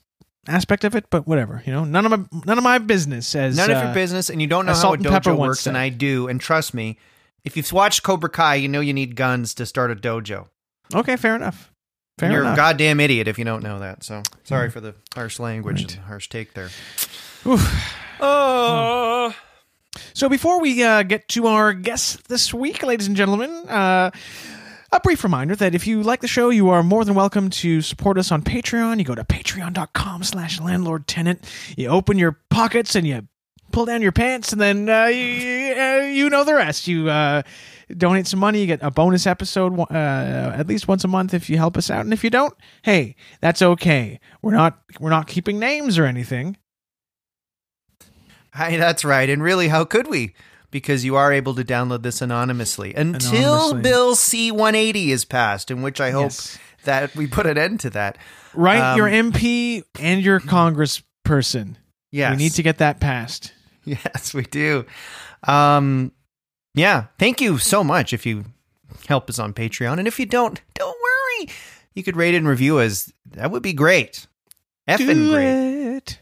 [0.46, 1.62] aspect of it, but whatever.
[1.66, 3.34] You know, none of my none of my business.
[3.34, 5.38] As None of uh, your business, and you don't know how a Salt Pepper dojo
[5.38, 5.76] works, and.
[5.76, 6.26] I do.
[6.28, 6.98] And trust me,
[7.44, 10.46] if you've watched Cobra Kai, you know you need guns to start a dojo.
[10.94, 11.70] Okay, fair enough.
[12.18, 12.54] Fair And you're enough.
[12.54, 14.02] a goddamn idiot if you don't know that.
[14.02, 15.94] So sorry for the harsh language Right.
[15.96, 16.70] and harsh take there.
[17.46, 17.94] Oof.
[18.20, 19.32] Oh,
[20.14, 24.10] So before we uh, get to our guest this week, ladies and gentlemen, uh,
[24.90, 27.82] a brief reminder that if you like the show, you are more than welcome to
[27.82, 28.98] support us on Patreon.
[28.98, 31.44] You go to patreon.com slash landlord tenant.
[31.76, 33.28] You open your pockets and you
[33.70, 35.22] pull down your pants, and then uh, you,
[36.10, 36.88] you know the rest.
[36.88, 37.42] You uh,
[37.96, 41.48] donate some money, you get a bonus episode uh, at least once a month if
[41.50, 42.00] you help us out.
[42.00, 44.20] And if you don't, hey, that's okay.
[44.42, 46.56] We're not we're not keeping names or anything.
[48.58, 49.30] Hi, that's right.
[49.30, 50.34] And really, how could we?
[50.72, 53.82] Because you are able to download this anonymously until Anonymously.
[53.82, 56.58] Bill C 180 is passed, in which I hope Yes.
[56.84, 58.18] that we put an end to that.
[58.54, 58.80] Right?
[58.92, 61.76] Um, your MP and your congressperson.
[62.10, 62.32] Yes.
[62.32, 63.52] We need to get that passed.
[63.84, 64.84] Yes, we do.
[65.44, 66.12] Um,
[66.74, 67.04] yeah.
[67.18, 68.44] Thank you so much if you
[69.06, 69.98] help us on Patreon.
[69.98, 71.48] And if you don't, don't worry.
[71.94, 73.10] You could rate and review us.
[73.30, 74.26] That would be great.
[74.86, 75.96] Effing great.
[75.96, 76.20] it.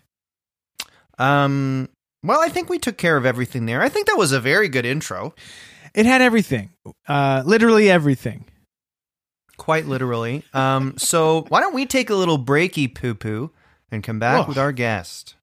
[1.18, 1.88] Um,
[2.26, 3.82] well, I think we took care of everything there.
[3.82, 5.34] I think that was a very good intro.
[5.94, 6.70] It had everything.
[7.08, 8.44] Uh, literally everything.
[9.56, 10.42] Quite literally.
[10.52, 13.50] Um, so why don't we take a little breaky poo poo
[13.90, 14.48] and come back Whoa.
[14.48, 15.34] with our guest?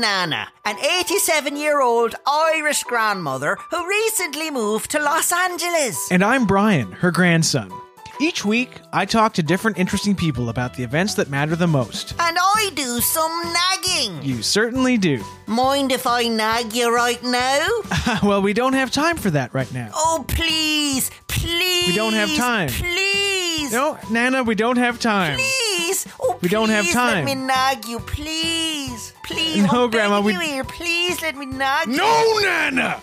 [0.00, 6.10] Nana, an 87 year old Irish grandmother who recently moved to Los Angeles.
[6.10, 7.72] And I'm Brian, her grandson.
[8.20, 12.12] Each week, I talk to different interesting people about the events that matter the most.
[12.18, 14.22] And I do some nagging.
[14.22, 15.22] You certainly do.
[15.46, 17.66] Mind if I nag you right now?
[18.22, 19.90] well, we don't have time for that right now.
[19.94, 21.88] Oh, please, please.
[21.88, 22.68] We don't have time.
[22.68, 23.72] Please.
[23.72, 25.36] No, Nana, we don't have time.
[25.38, 26.06] Please.
[26.18, 27.26] Oh, We don't have time.
[27.26, 29.12] Let me nag you, please.
[29.26, 29.64] Please.
[29.72, 30.64] No, I'm Grandma, we- you here.
[30.64, 31.88] Please let me nag.
[31.88, 33.00] No, Nana!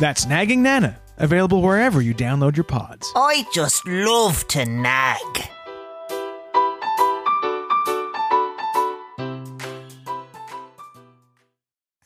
[0.00, 3.10] That's Nagging Nana, available wherever you download your pods.
[3.14, 5.20] I just love to nag.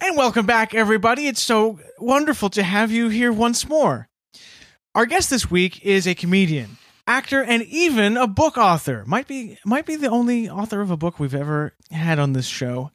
[0.00, 1.26] And welcome back, everybody.
[1.26, 4.08] It's so wonderful to have you here once more.
[4.94, 9.02] Our guest this week is a comedian, actor, and even a book author.
[9.06, 12.46] Might be might be the only author of a book we've ever had on this
[12.46, 12.92] show.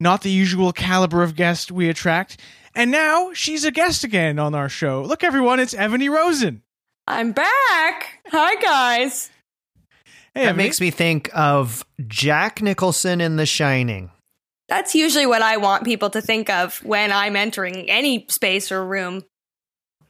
[0.00, 2.38] not the usual caliber of guest we attract.
[2.74, 5.02] And now she's a guest again on our show.
[5.02, 6.62] Look, everyone, it's Evany Rosen.
[7.08, 8.20] I'm back.
[8.28, 9.30] Hi, guys.
[10.34, 10.58] Hey, That Evany.
[10.58, 14.10] makes me think of Jack Nicholson in The Shining.
[14.68, 18.84] That's usually what I want people to think of when I'm entering any space or
[18.86, 19.24] room.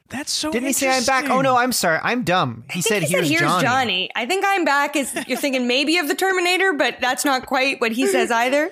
[0.09, 0.51] That's so.
[0.51, 1.29] Didn't he say I'm back?
[1.29, 1.99] Oh no, I'm sorry.
[2.01, 2.63] I'm dumb.
[2.71, 4.09] He I said, think he "Here's, said, "Here's Johnny." Johnny.
[4.15, 7.79] I think I'm back is you're thinking maybe of the Terminator, but that's not quite
[7.79, 8.71] what he says either.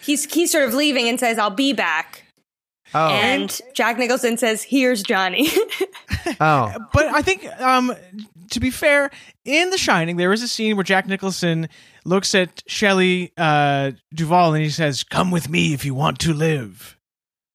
[0.00, 2.24] He's he's sort of leaving and says, "I'll be back,"
[2.94, 5.50] Oh, and Jack Nicholson says, "Here's Johnny."
[6.40, 7.94] oh, But I think, um,
[8.50, 9.10] to be fair,
[9.44, 11.68] in The Shining, there is a scene where Jack Nicholson
[12.06, 16.32] looks at Shelley uh, Duvall and he says, "Come with me if you want to
[16.32, 16.97] live."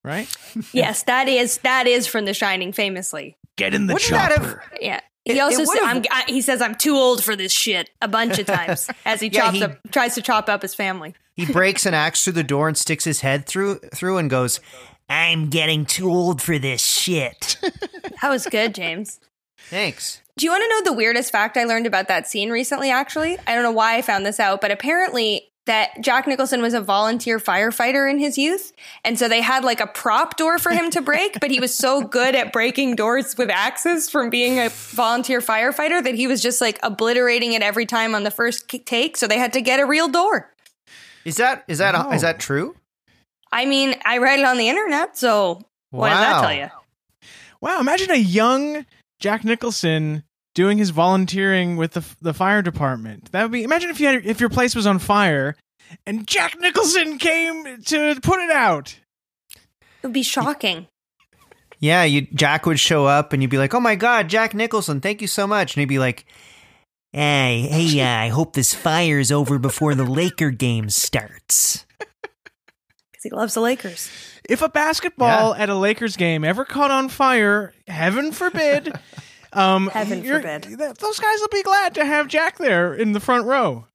[0.04, 0.28] Right?
[0.72, 3.36] yes, that is that is from The Shining, famously.
[3.56, 4.64] Get in the Wouldn't that have- chopper.
[4.80, 5.00] Yeah.
[5.24, 7.88] It- He also it said, I'm, I, he says I'm too old for this shit
[8.02, 10.74] a bunch of times as he Yeah, chops he- up tries to chop up his
[10.74, 11.14] family.
[11.34, 14.60] he breaks an axe through the door and sticks his head through through and goes,
[15.08, 17.56] "I'm getting too old for this shit."
[18.22, 19.20] That was good, James.
[19.68, 20.20] Thanks.
[20.38, 23.36] Do you want to know the weirdest fact I learned about that scene recently, actually?
[23.46, 26.80] I don't know why I found this out, but apparently that Jack Nicholson was a
[26.80, 28.72] volunteer firefighter in his youth.
[29.04, 31.74] And so they had like a prop door for him to break, but he was
[31.74, 36.42] so good at breaking doors with axes from being a volunteer firefighter that he was
[36.42, 39.16] just like obliterating it every time on the first take.
[39.16, 40.50] So they had to get a real door.
[41.24, 42.10] Is that is that Oh.
[42.12, 42.76] is that true?
[43.50, 46.68] I mean, I read it on the internet, so what does that tell you?
[47.60, 47.80] Wow!
[47.80, 48.84] Imagine a young
[49.20, 50.24] Jack Nicholson
[50.54, 53.30] doing his volunteering with the the fire department.
[53.32, 53.64] That would be.
[53.64, 55.56] Imagine if you had if your place was on fire,
[56.06, 58.96] and Jack Nicholson came to put it out.
[59.54, 60.86] It would be shocking.
[61.78, 65.00] Yeah, you Jack would show up and you'd be like, "Oh my god, Jack Nicholson,
[65.00, 66.24] thank you so much." And he'd be like,
[67.12, 71.84] "Hey, hey, uh, I hope this fire's over before the Laker game starts."
[73.12, 74.10] Because he loves the Lakers.
[74.48, 78.92] If a basketball at a Lakers game ever caught on fire, heaven forbid.
[79.54, 80.62] Um, Heaven you're- forbid.
[80.64, 83.86] th- Those guys will be glad to have Jack there in the front row.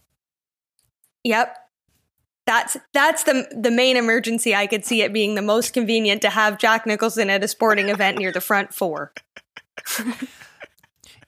[1.24, 1.56] Yep.
[2.46, 4.56] That's that's the the main emergency.
[4.56, 7.90] I could see it being the most convenient to have Jack Nicholson at a sporting
[7.90, 9.14] event near the front four.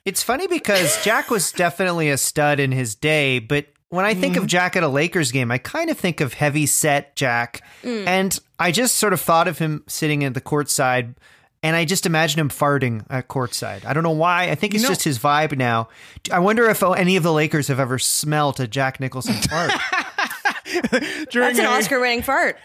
[0.03, 4.35] It's funny because Jack was definitely a stud in his day, but when I think
[4.35, 7.61] of Jack at a Lakers game, I kind of think of heavy set Jack.
[7.83, 11.13] And I just sort of thought of him sitting at the courtside
[11.63, 13.85] and I just imagine him farting at courtside.
[13.85, 14.49] I don't know why.
[14.49, 15.89] I think it's You know- just his vibe now.
[16.31, 19.71] I wonder if any of the Lakers have ever smelt a Jack Nicholson fart.
[21.31, 22.57] During That's an a, Oscar-winning fart.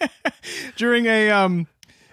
[0.76, 1.66] during a um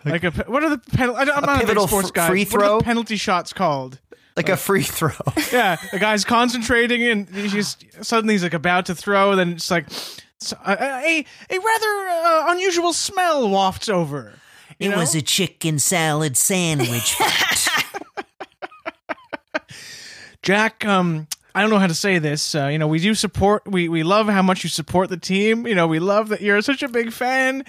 [0.06, 1.20] like a what are the penalty?
[1.22, 2.28] I'm not a big pivotal sports guy.
[2.28, 2.78] free What are throw?
[2.80, 4.00] the penalty shots called?
[4.38, 5.10] like a free throw.
[5.52, 9.36] Yeah, the guy's concentrating and he's just suddenly he's like about to throw.
[9.36, 9.88] Then it's like
[10.40, 14.34] so- a a, a rather uh, unusual smell wafts over.
[14.80, 14.98] You It know?
[15.00, 17.16] was a chicken salad sandwich.
[20.42, 22.56] Jack, um, I don't know how to say this.
[22.56, 23.64] Uh, you know, we do support.
[23.68, 25.68] We we love how much you support the team.
[25.68, 27.66] You know, we love that you're such a big fan.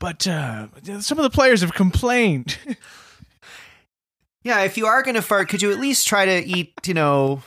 [0.00, 0.66] But uh,
[1.00, 2.58] some of the players have complained.
[4.44, 6.94] Yeah, if you are going to fart, could you at least try to eat, you
[6.94, 7.42] know,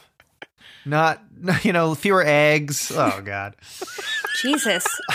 [0.86, 1.24] not,
[1.64, 2.92] you know, fewer eggs?
[2.96, 3.56] Oh, God.
[4.42, 4.84] Jesus.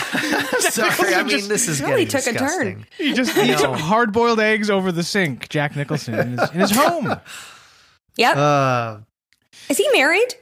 [0.59, 1.15] Sorry.
[1.15, 2.47] I mean, this is really getting took a turn.
[2.47, 2.85] disgusting.
[2.97, 3.73] he just I eats know.
[3.73, 5.49] hard boiled eggs over the sink.
[5.49, 7.19] Jack Nicholson in his, in his home.
[8.17, 8.37] Yep.
[8.37, 8.97] Uh,
[9.69, 10.35] Is he married?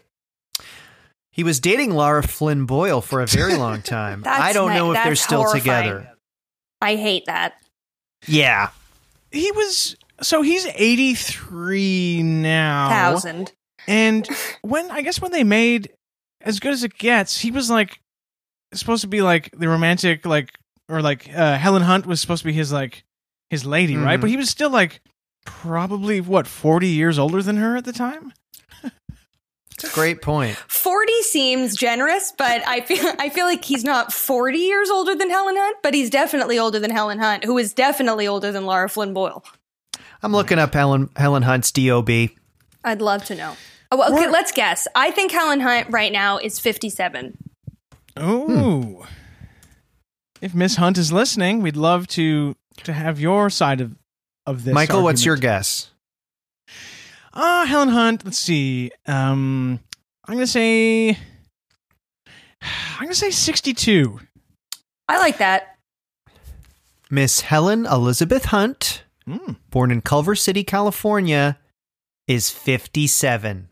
[1.32, 4.24] he was dating Laura Flynn Boyle for a very long time.
[4.26, 5.84] I don't know if they're still horrifying.
[5.84, 6.12] together.
[6.82, 7.56] I hate that.
[8.26, 8.70] Yeah.
[9.32, 12.88] He was so he's 83 now.
[12.88, 13.52] Thousand.
[13.88, 14.28] And
[14.62, 15.92] when I guess when they made
[16.42, 18.00] as good as it gets, he was like
[18.74, 20.54] supposed to be like the romantic like
[20.90, 23.04] or like uh, Helen Hunt was supposed to be his like
[23.50, 24.18] his lady, right?
[24.18, 24.22] Mhm.
[24.22, 25.02] But he was still like
[25.46, 28.34] probably what 40 years older than her at the time.
[29.72, 30.56] It's a great point.
[30.56, 35.30] Forty seems generous, but I feel I feel like he's not forty years older than
[35.30, 38.88] Helen Hunt, but he's definitely older than Helen Hunt, who is definitely older than Laura
[38.88, 39.44] Flynn Boyle.
[40.24, 42.10] I'm looking up Helen Helen Hunt's DOB.
[42.86, 43.58] I'd love to know.
[43.96, 44.88] Oh, well, okay, Or- let's guess.
[44.96, 47.38] I think Helen Hunt right now is fifty-seven.
[48.18, 49.06] Oh.
[50.42, 53.96] If Miss Hunt is listening, we'd love to to have your side of
[54.46, 54.74] of this.
[54.74, 55.60] Michael, what's your argument.
[55.60, 55.90] guess?
[57.34, 58.24] Ah, Helen Hunt.
[58.26, 58.92] Let's see.
[59.08, 59.80] Um,
[60.28, 61.18] I'm gonna say.
[62.62, 64.20] I'm gonna say 62.
[65.08, 65.78] I like that.
[67.12, 69.54] Miss Helen Elizabeth Hunt, Hmm.
[69.70, 71.60] born in Culver City, California,
[72.28, 73.70] is 57.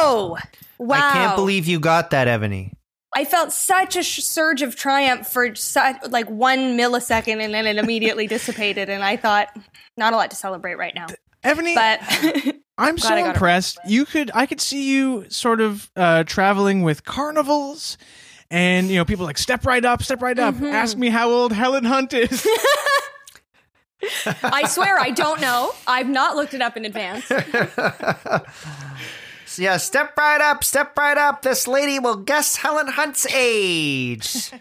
[0.00, 0.38] Oh,
[0.78, 0.96] wow!
[0.96, 2.72] I can't believe you got that, Evany.
[3.14, 7.66] I felt such a sh- surge of triumph for such, like one millisecond and then
[7.66, 8.88] it immediately dissipated.
[8.88, 9.48] And I thought,
[9.96, 11.06] not a lot to celebrate right now.
[11.42, 13.78] Evany, But I'm so impressed.
[13.86, 17.96] You could, I could see you sort of uh, traveling with carnivals,
[18.50, 20.54] and you know, people like step right up, step right up.
[20.54, 20.66] Mm-hmm.
[20.66, 22.46] Ask me how old Helen Hunt is.
[24.42, 25.72] I swear I don't know.
[25.86, 27.28] I've not looked it up in advance.
[29.58, 31.42] So yeah, step right up, step right up.
[31.42, 34.52] This lady will guess Helen Hunt's age.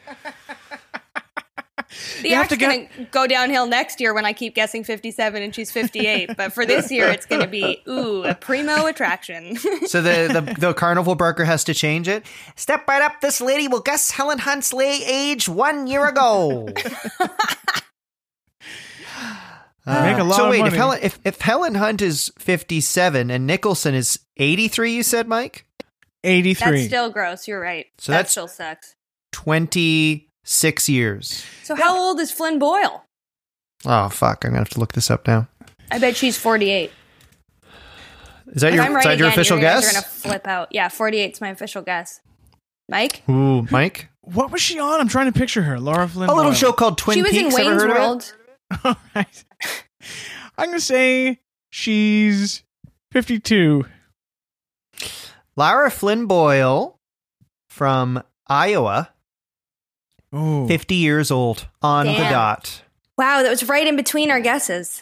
[2.22, 5.42] The You have to going to go downhill next year when I keep guessing 57
[5.42, 6.36] and she's 58.
[6.36, 9.56] But for this year, it's going to be, ooh, a primo attraction.
[9.86, 12.26] so the, the the carnival barker has to change it.
[12.56, 13.22] Step right up.
[13.22, 16.68] This lady will guess Helen Hunt's lay age one year ago.
[19.88, 20.68] Uh, make a lot so of wait, money.
[20.72, 25.04] if Helen if, if Helen Hunt is fifty seven and Nicholson is eighty three, you
[25.04, 25.66] said, Mike.
[26.24, 26.72] Eighty-three.
[26.80, 27.48] That's still gross.
[27.48, 27.86] You're right.
[28.00, 28.96] So that that's- still sucks.
[29.32, 31.46] Twenty six years.
[31.64, 33.06] So how old is Flynn Boyle?
[33.86, 34.44] Oh fuck!
[34.44, 35.48] I'm gonna have to look this up now.
[35.92, 36.92] I bet she's 48.
[38.48, 39.90] Is that If your I'm is right that your again, official you guys guess?
[39.90, 40.68] are going to flip out.
[40.72, 42.20] Yeah, 48 is my official guess.
[42.90, 43.24] Mike?
[43.30, 44.10] Ooh, Mike.
[44.22, 45.00] what was she on?
[45.00, 45.80] I'm trying to picture her.
[45.80, 46.30] Laura Flynn.
[46.30, 46.58] A little Boyle.
[46.58, 47.56] show called Twin she was Peaks.
[47.58, 47.98] in Wayne's heard of?
[47.98, 48.34] World.
[48.84, 49.46] All right.
[50.58, 52.64] I'm gonna say she's
[53.12, 53.86] fifty-two.
[55.56, 57.00] Lara Flynn Boyle
[57.68, 59.10] from Iowa,
[60.34, 62.84] Oh, 50 years old on the dot.
[63.18, 65.02] Wow, that was right in between our guesses.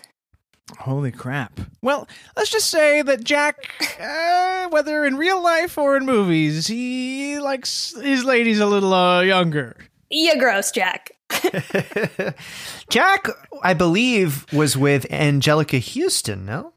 [0.80, 1.60] holy crap!
[1.82, 3.58] Well, let's just say that Jack,
[4.00, 9.22] uh, whether in real life or in movies, he likes his ladies a little uh,
[9.22, 9.76] younger.
[10.10, 11.12] You gross, Jack.
[12.90, 13.28] Jack,
[13.64, 16.74] I believe, was with Anjelica Huston, no?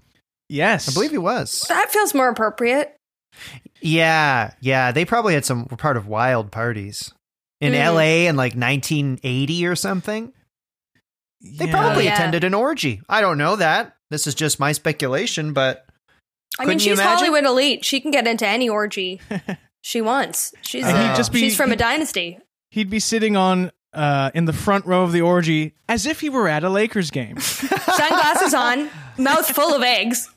[0.49, 1.67] Yes, I believe he was.
[1.69, 2.97] That feels more appropriate.
[3.81, 4.93] Yeah, yeah.
[4.93, 7.13] They probably had some were part of wild parties
[7.61, 7.95] in Mm.
[7.95, 10.33] LA in like 1980 or something.
[11.41, 11.71] They Yeah.
[11.71, 12.15] probably yeah.
[12.15, 13.03] attended an orgy.
[13.09, 13.95] I don't know that.
[14.11, 15.85] This is just my speculation, but
[16.59, 17.01] I mean, Couldn't you she's?
[17.01, 17.85] Hollywood elite.
[17.85, 19.21] She can get into any orgy
[19.83, 20.53] she wants.
[20.63, 22.39] She's uh, just be- she's from a dynasty.
[22.71, 26.29] he'd be sitting on uh, in the front row of the orgy as if he
[26.29, 27.39] were at a Lakers game.
[27.41, 30.29] Sunglasses on, mouth full of eggs.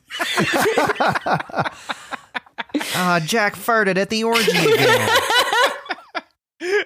[2.94, 5.08] ah, Jack farted at the orgy again.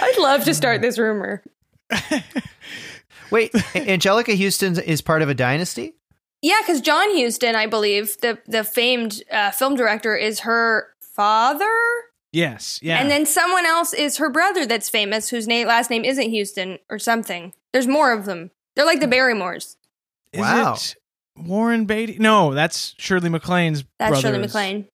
[0.00, 1.42] I'd love to start this rumor.
[3.30, 5.94] Wait, Anjelica Huston is part of a dynasty?
[6.42, 11.74] Yeah, because John Huston, I believe, the the famed uh, film director, is her father,
[12.34, 16.04] yes, yeah, and then someone else is her brother that's famous, whose name last name
[16.04, 17.52] isn't Huston or something.
[17.72, 18.50] There's more of them.
[18.76, 19.76] They're like the Barrymores.
[20.32, 20.74] Is Wow.
[20.74, 20.96] it
[21.36, 22.18] Warren Beatty?
[22.18, 23.84] No, that's Shirley MacLaine's.
[23.98, 24.54] That's Shirley brothers.
[24.54, 24.88] MacLaine.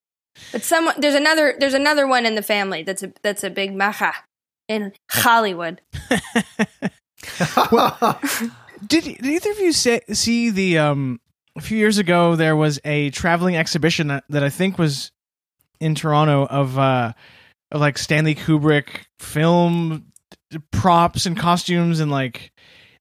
[0.52, 3.74] But someone there's another there's another one in the family that's a that's a big
[3.74, 4.12] macha
[4.68, 5.80] in Hollywood.
[8.86, 11.20] Did, did either of you say, see the um
[11.56, 15.12] a few years ago there was a traveling exhibition that, that I think was
[15.80, 17.12] in Toronto of uh
[17.72, 20.06] of like Stanley Kubrick film
[20.72, 22.52] props and costumes and like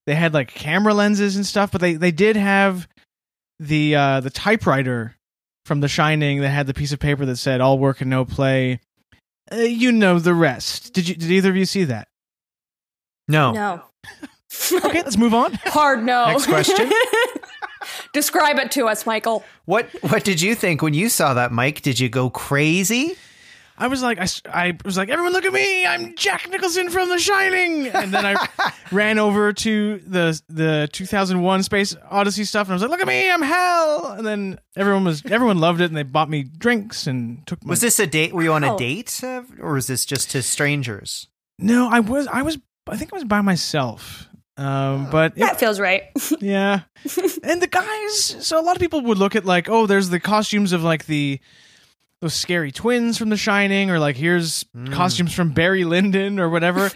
[0.06, 2.88] they had like camera lenses and stuff but they they did have
[3.58, 5.16] the uh the typewriter
[5.66, 8.24] from The Shining that had the piece of paper that said all work and no
[8.24, 8.80] play
[9.52, 12.08] uh, you know the rest did you did either of you see that
[13.28, 13.52] No.
[13.52, 13.82] No.
[14.72, 16.26] okay let's move on Hard no.
[16.26, 16.90] Next question.
[18.12, 19.44] Describe it to us, Michael.
[19.64, 21.82] What what did you think when you saw that, Mike?
[21.82, 23.16] Did you go crazy?
[23.78, 25.86] I was like, I, s- I was like, everyone look at me!
[25.86, 28.48] I'm Jack Nicholson from The Shining, and then I
[28.92, 33.06] ran over to the the 2001 Space Odyssey stuff, and I was like, look at
[33.06, 34.12] me, I'm Hal!
[34.18, 37.70] And then everyone was everyone loved it, and they bought me drinks and took my.
[37.70, 38.34] Was this a date?
[38.34, 41.28] Were you on a date, uh, or was this just to strangers?
[41.58, 44.26] No, I was, I was, I think I was by myself.
[44.60, 46.02] Um, but it- That feels right.
[46.40, 46.80] yeah,
[47.42, 48.36] and the guys.
[48.46, 51.06] So a lot of people would look at like, oh, there's the costumes of like
[51.06, 51.40] the
[52.20, 56.90] those scary twins from The Shining, or like here's costumes from Barry Lyndon or whatever.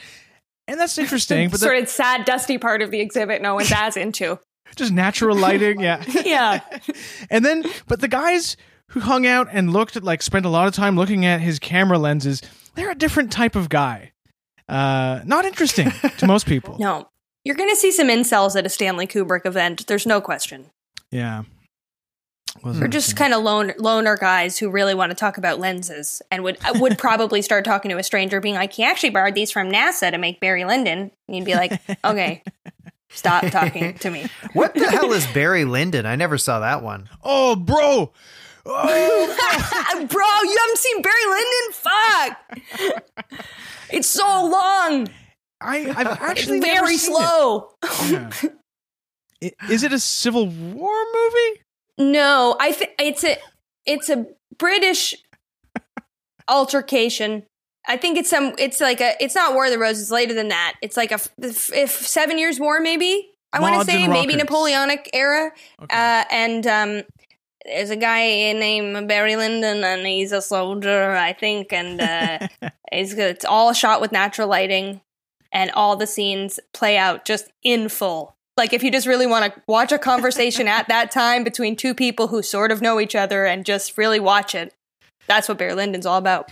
[0.68, 3.72] And that's interesting, but the- sort of sad, dusty part of the exhibit no one's
[3.74, 4.38] as into.
[4.76, 6.60] just natural lighting yeah Yeah.
[7.30, 8.56] and then but the guys
[8.88, 11.58] who hung out and looked at like spent a lot of time looking at his
[11.60, 12.40] camera lenses
[12.74, 14.12] they're a different type of guy
[14.68, 17.06] uh not interesting to most people No.
[17.44, 19.86] You're going to see some incels at a Stanley Kubrick event.
[19.86, 20.66] There's no question.
[21.10, 21.42] yeah
[22.62, 26.22] Was They're just kind of lone, loner guys who really want to talk about lenses
[26.30, 29.34] and would uh, would probably start talking to a stranger, being like, "He actually borrowed
[29.34, 32.42] these from NASA to make Barry Lyndon." And you'd be like, "Okay,
[33.14, 34.26] Stop talking to me.
[34.54, 36.04] What the hell is Barry Lyndon?
[36.04, 37.08] I never saw that one.
[37.22, 38.12] Oh, bro.
[38.66, 41.72] Oh, Bro, you haven't seen Barry Lyndon?
[41.72, 43.08] Fuck.
[43.90, 45.08] It's so long.
[45.64, 47.18] I, I've actually It's never very seen it.
[47.18, 47.70] slow.
[49.40, 49.50] Yeah.
[49.70, 51.60] Is it a Civil War movie?
[51.98, 53.36] No, I think it's a
[53.86, 54.26] it's a
[54.58, 55.14] British
[56.48, 57.44] altercation.
[57.86, 58.54] I think it's some.
[58.58, 59.14] It's like a.
[59.20, 60.10] It's not War of the Roses.
[60.10, 61.20] Later than that, it's like a.
[61.38, 63.30] if, if Seven Years War, maybe.
[63.52, 64.34] I want to say maybe.
[64.34, 65.52] Napoleonic era.
[65.82, 65.94] Okay.
[65.94, 67.02] Uh, and um,
[67.64, 72.48] there's a guy named Barry Lyndon, and he's a soldier, I think, and uh,
[72.90, 75.02] it's it's all shot with natural lighting,
[75.54, 78.34] and all the scenes play out just in full.
[78.58, 81.94] Like if you just really want to watch a conversation at that time between two
[81.94, 84.74] people who sort of know each other and just really watch it,
[85.26, 86.50] that's what Barry Lyndon's all about.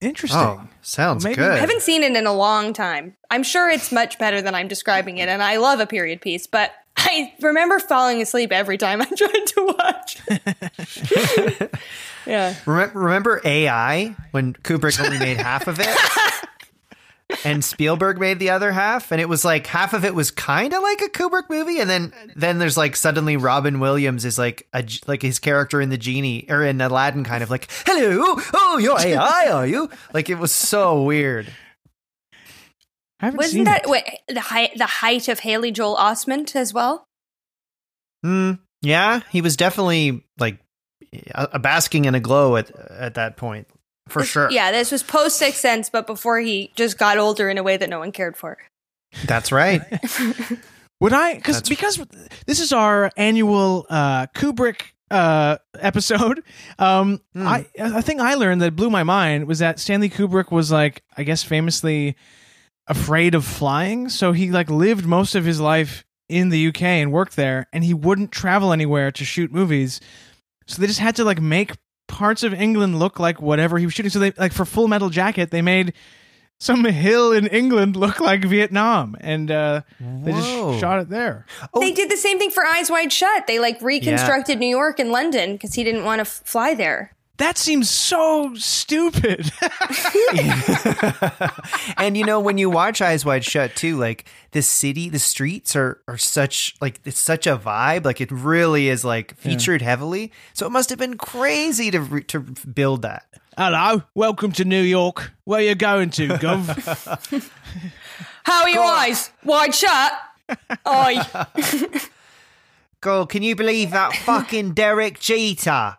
[0.00, 0.40] Interesting.
[0.40, 1.52] Oh, sounds Well, maybe- good.
[1.52, 3.14] I haven't seen it in a long time.
[3.30, 6.46] I'm sure it's much better than I'm describing it, and I love a period piece,
[6.46, 10.20] but I remember falling asleep every time I tried to watch.
[12.26, 12.54] yeah.
[12.64, 15.88] Remem- Remember AI when Kubrick only made half of it?
[17.44, 20.72] And Spielberg made the other half, and it was like half of it was kind
[20.72, 24.68] of like a Kubrick movie, and then then there's like suddenly Robin Williams is like
[24.72, 28.78] a like his character in the genie or in Aladdin, kind of like hello, oh
[28.78, 29.90] you're AI, are you?
[30.12, 31.52] Like it was so weird.
[33.20, 33.90] I haven't Wasn't that it.
[33.90, 37.06] wait, the height the height of Haley Joel Osment as well?
[38.22, 38.52] Hmm.
[38.82, 40.58] Yeah, he was definitely like
[41.34, 43.68] a, a basking in a glow at at that point
[44.08, 44.50] for This- sure.
[44.50, 47.76] Yeah, this was post Sixth Sense, but before he just got older in a way
[47.76, 48.58] that no one cared for.
[49.26, 49.82] that's right.
[51.00, 51.34] Would I?
[51.34, 51.98] Because because
[52.46, 56.42] this is our annual uh, Kubrick uh, episode.
[56.78, 57.46] Um, Hmm.
[57.46, 61.02] I I think I learned that blew my mind was that Stanley Kubrick was like
[61.16, 62.16] I guess famously
[62.86, 67.10] afraid of flying, so he like lived most of his life in the UK and
[67.12, 70.00] worked there, and he wouldn't travel anywhere to shoot movies.
[70.68, 71.72] So they just had to like make
[72.06, 74.10] parts of England look like whatever he was shooting.
[74.10, 75.92] So they like for Full Metal Jacket, they made
[76.58, 81.44] some hill in England look like Vietnam, and uh, they just shot it there.
[81.74, 81.80] Oh.
[81.80, 83.46] They did the same thing for Eyes Wide Shut.
[83.48, 87.16] They like reconstructed New York and London because he didn't want to f- fly there.
[87.38, 89.50] That seems so stupid.
[91.96, 95.74] and you know when you watch Eyes Wide Shut too, like the city, the streets
[95.74, 98.04] are are such like it's such a vibe.
[98.04, 100.30] Like it really is like featured heavily.
[100.52, 103.24] So it must have been crazy to re- to build that.
[103.56, 105.32] Hello, welcome to New York.
[105.44, 107.50] Where you going to, Gov?
[108.44, 109.30] How are your eyes?
[109.44, 110.12] Wide shut.
[110.88, 111.16] Oi.
[113.00, 115.96] God, can you believe that fucking Derek Jeter?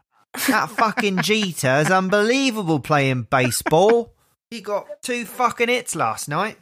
[0.48, 4.14] That fucking Jeter is unbelievable playing baseball.
[4.50, 6.58] He got two fucking hits last night.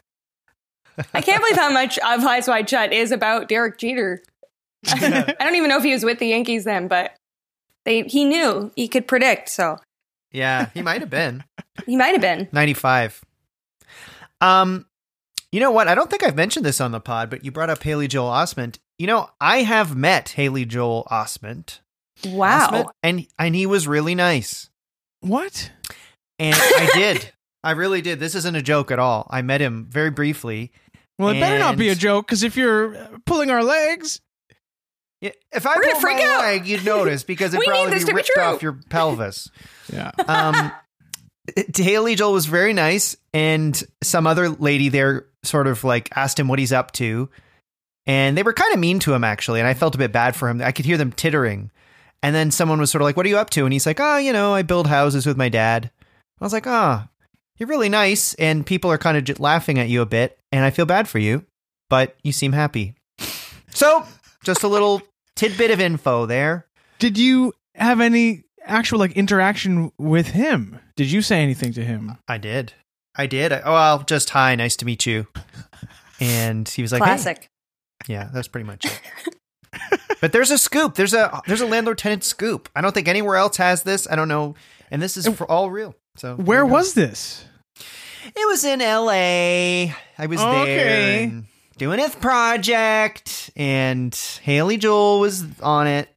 [1.13, 4.22] I can't believe how much of Eyes Wide Shut is about Derek Jeter.
[4.88, 7.15] I don't even know if he was with the Yankees then, but
[7.86, 9.78] they he knew he could predict, so
[10.32, 11.43] Yeah, he might have been.
[11.86, 12.49] he might have been.
[12.51, 13.24] 95.
[14.41, 14.86] Um,
[15.51, 15.88] you know what?
[15.88, 18.32] I don't think I've mentioned this on the pod, but you brought up Haley Joel
[18.32, 18.78] Osment.
[18.97, 21.80] You know, I have met Haley Joel Osment.
[22.26, 22.69] Wow.
[22.69, 24.69] Osment, and and he was really nice.
[25.22, 25.72] what?
[26.39, 27.32] And I did.
[27.63, 28.19] I really did.
[28.19, 29.28] This isn't a joke at all.
[29.30, 30.72] I met him very briefly.
[31.19, 34.19] Well, it better not be a joke, because if you're uh, pulling our legs,
[35.22, 36.39] Yeah, If I We're gonna pulled my freak out.
[36.39, 38.43] leg, you'd notice because it'd We need probably this be to be true.
[38.43, 39.51] off your pelvis.
[39.93, 40.09] yeah.
[40.28, 40.72] um,
[41.76, 46.47] Haley Joel was very nice, and some other lady there sort of like asked him
[46.47, 47.30] what he's up to,
[48.07, 50.36] and they were kind of mean to him actually, and I felt a bit bad
[50.36, 50.61] for him.
[50.61, 51.69] I could hear them tittering,
[52.24, 53.99] and then someone was sort of like, "What are you up to?" And he's like,
[53.99, 55.91] "Oh, you know, I build houses with my dad."
[56.39, 57.09] I was like, "Ah,
[57.57, 60.65] you're really nice," and people are kind of j- laughing at you a bit, and
[60.65, 61.45] I feel bad for you,
[61.89, 62.95] but you seem happy.
[63.74, 64.05] So,
[64.43, 65.01] just a little
[65.36, 66.67] tidbit of info there.
[66.99, 70.80] Did you have any actual like interaction with him?
[70.95, 72.17] Did you say anything to him?
[72.28, 72.74] I did.
[73.15, 73.51] I did.
[73.51, 75.28] I, oh, well, just hi, nice to meet you.
[76.19, 77.07] And he was like, hey.
[77.07, 77.49] Classic.
[78.07, 79.01] Yeah, that's pretty much it.
[80.22, 80.95] but there's a scoop.
[80.95, 82.69] There's a there's a landlord tenant scoop.
[82.76, 84.07] I don't think anywhere else has this.
[84.09, 84.55] I don't know,
[84.89, 85.95] and this is for all real.
[86.15, 86.74] So Where there you go.
[86.76, 87.45] was this?
[88.26, 88.47] it?
[88.47, 89.93] Was in L.A.
[90.17, 91.24] I was there Okay.
[91.24, 91.45] and
[91.78, 94.13] doing a project, and
[94.43, 96.07] Haley Joel was on it.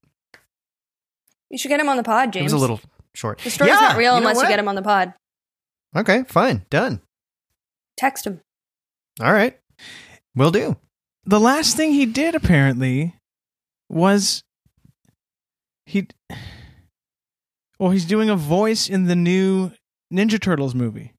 [1.51, 2.53] You should get him on the pod, It James.
[2.53, 2.81] was a little
[3.15, 3.39] short.
[3.41, 5.15] the story's Yeah, not real you know unless you get him on the pod.
[5.97, 7.01] Okay, fine, done.
[7.97, 8.41] Text him.
[9.21, 9.57] All right,
[10.35, 10.77] will do.
[11.25, 13.15] The last thing he did apparently
[13.89, 14.43] was
[15.87, 16.07] he.
[17.79, 19.73] Well, he's doing a voice in the new
[20.13, 21.13] Ninja Turtles movie.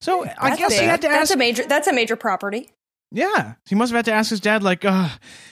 [0.00, 0.80] So I guess big.
[0.80, 1.14] he had to ask.
[1.14, 1.34] That's ask.
[1.34, 1.64] a major.
[1.64, 2.70] That's a major property.
[3.12, 5.10] Yeah, he must have had to ask his dad, like, uh,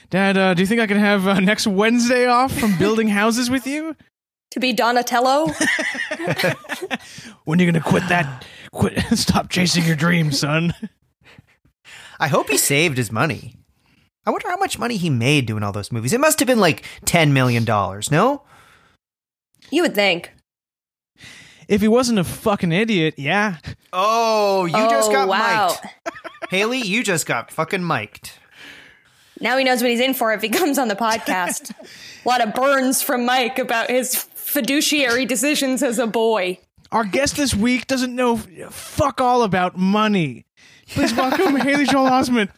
[0.09, 3.51] "Dad, uh, do you think I can have uh, next Wednesday off from building houses
[3.51, 3.97] with you?
[4.53, 5.53] To be Donatello?
[7.45, 8.45] When are you gonna quit that?
[8.73, 10.75] Quit, stop chasing your dreams, son."
[12.18, 13.55] I hope he saved his money.
[14.27, 16.12] I wonder how much money he made doing all those movies.
[16.12, 18.11] It must have been like ten million dollars.
[18.11, 18.43] No,
[19.71, 20.33] you would think.
[21.68, 23.59] If he wasn't a fucking idiot, yeah.
[23.93, 25.68] Oh, you just Oh, got wow.
[26.05, 26.14] mic'd.
[26.51, 28.33] Haley, you just got fucking mic'd.
[29.41, 31.71] Now he knows what he's in for if he comes on the podcast.
[32.25, 36.59] a lot of burns from Mike about his fiduciary decisions as a boy.
[36.91, 40.47] Our guest this week doesn't know fuck all about money.
[40.89, 42.51] Please welcome Haley Joel Osment.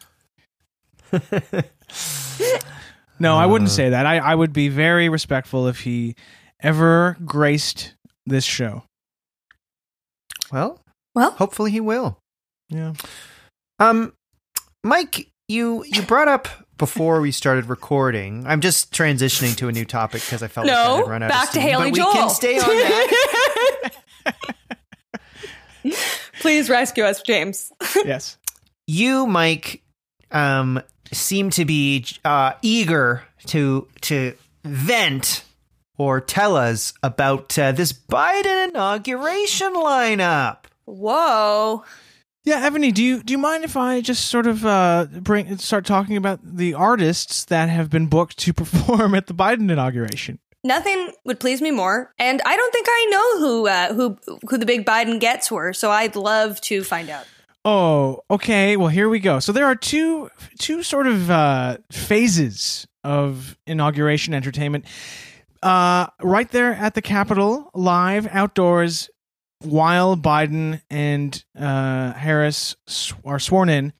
[3.19, 4.05] No, I wouldn't say that.
[4.05, 6.15] I, I would be very respectful if he
[6.59, 7.93] ever graced
[8.25, 8.83] this show.
[10.51, 10.79] Well,
[11.15, 12.19] Well, hopefully he will.
[12.69, 12.93] Yeah.
[13.79, 14.13] Um,
[14.83, 16.47] Mike, you you brought up
[16.77, 18.45] before we started recording.
[18.47, 21.23] I'm just transitioning to a new topic because I felt like I no, had run
[21.23, 22.07] out back of to Haley but Joel.
[22.07, 23.93] We can stay on that.
[26.39, 27.71] Please rescue us, James.
[28.03, 28.37] Yes.
[28.87, 29.82] you, Mike,
[30.33, 30.81] um,
[31.11, 35.43] seem to be uh, eager to to vent
[35.97, 40.65] or tell us about uh, this Biden inauguration lineup.
[40.85, 41.83] Whoa.
[42.45, 45.85] Yeah, Evany, do you do you mind if I just sort of uh, bring start
[45.85, 50.39] talking about the artists that have been booked to perform at the Biden inauguration?
[50.65, 54.17] Nothing would please me more, and I don't think I know who uh, who
[54.49, 55.73] who the big Biden gets were.
[55.73, 57.25] So I'd love to find out.
[57.65, 58.75] Oh, okay.
[58.77, 59.39] Well, here we go.
[59.39, 64.85] So there are two two sort of uh, phases of inauguration entertainment.
[65.61, 69.09] Uh, right there at the Capitol, live outdoors,
[69.59, 73.93] while Biden and uh, Harris sw- are sworn in.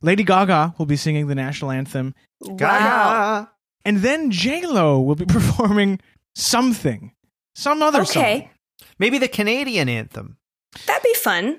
[0.00, 2.54] Lady Gaga will be singing the national anthem, Wow.
[2.56, 3.50] Gaga.
[3.84, 5.98] and then J Lo will be performing
[6.36, 7.10] something,
[7.56, 8.22] some other song.
[8.22, 8.50] Okay,
[9.00, 10.36] Maybe the Canadian anthem.
[10.86, 11.58] that'd be fun.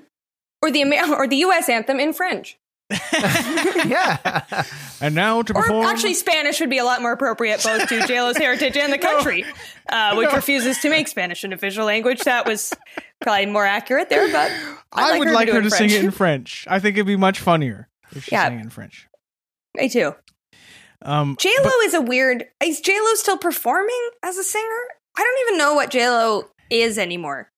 [0.62, 1.68] Or the Amer- or the U.S.
[1.68, 2.58] anthem in French,
[3.14, 4.64] yeah.
[5.00, 5.86] And now to perform.
[5.86, 8.98] or actually Spanish would be a lot more appropriate, both to JLo's heritage and the
[8.98, 9.44] country,
[9.88, 12.20] uh, which refuses to make Spanish an official language.
[12.24, 12.74] That was
[13.20, 14.50] probably more accurate there, but
[14.92, 16.64] I'd I would like do her to sing it in French.
[16.64, 16.66] French.
[16.68, 18.48] I think it'd be much funnier if she Yeah.
[18.48, 19.08] sang in French.
[19.76, 20.14] Me too.
[21.02, 22.44] Um, J Lo is a weird.
[22.62, 24.78] Is J Lo still performing as a singer?
[25.16, 27.50] I don't even know what J Lo is anymore.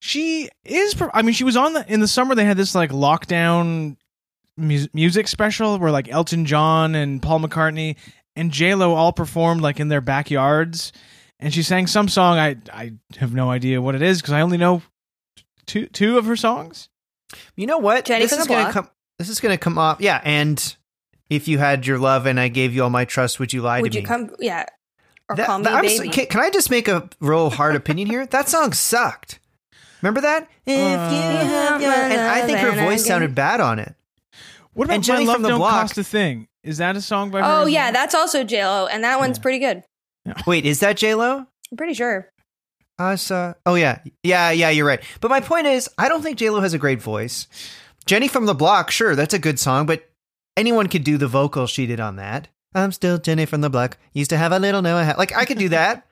[0.00, 1.00] She is.
[1.14, 2.34] I mean, she was on the in the summer.
[2.34, 3.96] They had this like lockdown
[4.56, 7.96] mu- music special where like Elton John and Paul McCartney
[8.34, 10.92] and J Lo all performed like in their backyards,
[11.38, 12.38] and she sang some song.
[12.38, 14.82] I I have no idea what it is because I only know
[15.66, 16.88] two two of her songs.
[17.54, 18.06] You know what?
[18.06, 18.88] Jenny this is gonna come.
[19.18, 20.00] This is gonna come off.
[20.00, 20.76] Yeah, and
[21.28, 23.82] if you had your love and I gave you all my trust, would you lie
[23.82, 24.08] Would to you me?
[24.08, 24.30] come?
[24.40, 24.64] Yeah,
[25.28, 26.08] or That- call me that- baby.
[26.08, 28.24] s- can, can I just make a real hard opinion here?
[28.26, 29.39] That song sucked.
[30.02, 30.48] Remember that?
[30.66, 31.08] If you uh.
[31.48, 33.94] have your, and I think her voice sounded bad on it.
[34.72, 35.72] What about And Jenny My Love from the Don't Block.
[35.72, 36.48] Cost a Thing?
[36.62, 37.44] Is that a song by her?
[37.44, 37.92] oh as yeah, well?
[37.92, 39.42] that's also J Lo, and that one's Yeah.
[39.42, 39.82] pretty good.
[40.46, 41.46] Wait, is that J Lo?
[41.70, 42.28] I'm pretty sure.
[42.98, 43.34] I saw.
[43.34, 44.68] Uh, oh yeah, yeah, yeah.
[44.70, 45.02] You're right.
[45.20, 47.48] But my point is, I don't think J Lo has a great voice.
[48.06, 50.08] Jenny from the Block, sure, that's a good song, but
[50.56, 52.48] anyone could do the vocal she did on that.
[52.74, 53.98] I'm still Jenny from the Block.
[54.12, 55.18] Used to have a little, now I have.
[55.18, 56.06] Like I could do that.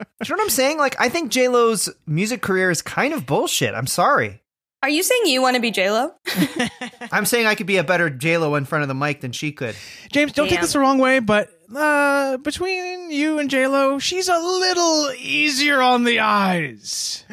[0.00, 0.78] Do you know what I'm saying?
[0.78, 3.74] Like I think J Lo's music career is kind of bullshit.
[3.74, 4.42] I'm sorry.
[4.82, 6.12] Are you saying you want to be J Lo?
[7.12, 9.32] I'm saying I could be a better J Lo in front of the mic than
[9.32, 9.76] she could.
[10.10, 14.28] James, don't take this the wrong way, but uh, between you and J Lo, she's
[14.30, 17.24] a little easier on the eyes.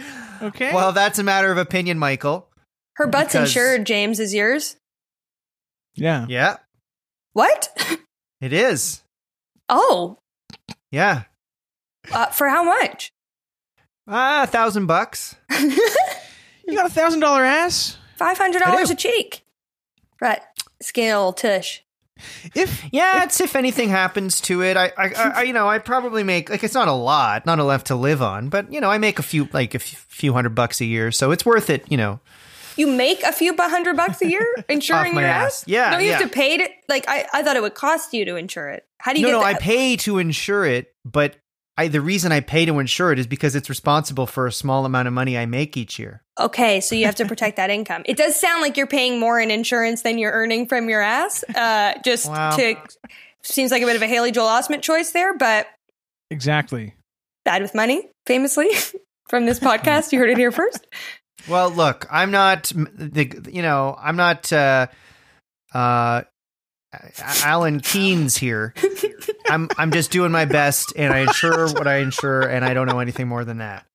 [0.41, 0.73] Okay.
[0.73, 2.49] Well, that's a matter of opinion, Michael.
[2.97, 3.85] Her butt's Because- insured.
[3.85, 4.75] James is yours.
[5.95, 6.25] yeah.
[6.27, 6.57] Yeah,
[7.33, 7.69] What?
[8.41, 9.03] it is.
[9.69, 10.17] Oh,
[10.91, 11.23] Yeah,
[12.11, 13.11] uh, for how much?
[14.07, 15.35] ah, a thousand bucks.
[16.67, 17.97] You got a thousand dollar ass.
[18.17, 19.45] Five hundred dollars a cheek.
[20.19, 20.41] Right.
[20.81, 21.81] Scale tush.
[22.53, 24.75] If Yeah, it's if anything happens to it.
[24.75, 27.85] I, I, I, you know, I probably make like it's not a lot, not enough
[27.85, 30.81] to live on, but you know, I make a few like a few hundred bucks
[30.81, 31.89] a year, so it's worth it.
[31.89, 32.19] You know,
[32.75, 35.63] You make a few hundred bucks a year insuring your ass.
[35.63, 35.67] ass.
[35.67, 36.71] Yeah, Don't you have to pay it?
[36.89, 38.85] Like I, I thought it would cost you to insure it.
[38.99, 41.37] How do you no, get no, I pay to insure it, but
[41.77, 44.85] I the reason I pay to insure it is because it's responsible for a small
[44.85, 46.23] amount of money I make each year.
[46.39, 48.01] Okay, so you have to protect that income.
[48.05, 51.43] It does sound like you're paying more in insurance than you're earning from your ass.
[51.43, 52.51] Uh, just Wow.
[52.57, 52.75] to
[53.43, 55.67] seems like a bit of a Haley Joel Osment choice there, but
[56.31, 56.95] exactly.
[57.45, 58.69] bad with money, famously
[59.29, 60.11] from this podcast.
[60.11, 60.85] You heard it here first.
[61.47, 64.87] Well, look, I'm not the you know, I'm not uh
[65.73, 66.23] uh
[67.43, 68.73] Alan Keynes here.
[69.47, 72.87] I'm I'm just doing my best, and I insure what I insure, and I don't
[72.87, 73.85] know anything more than that.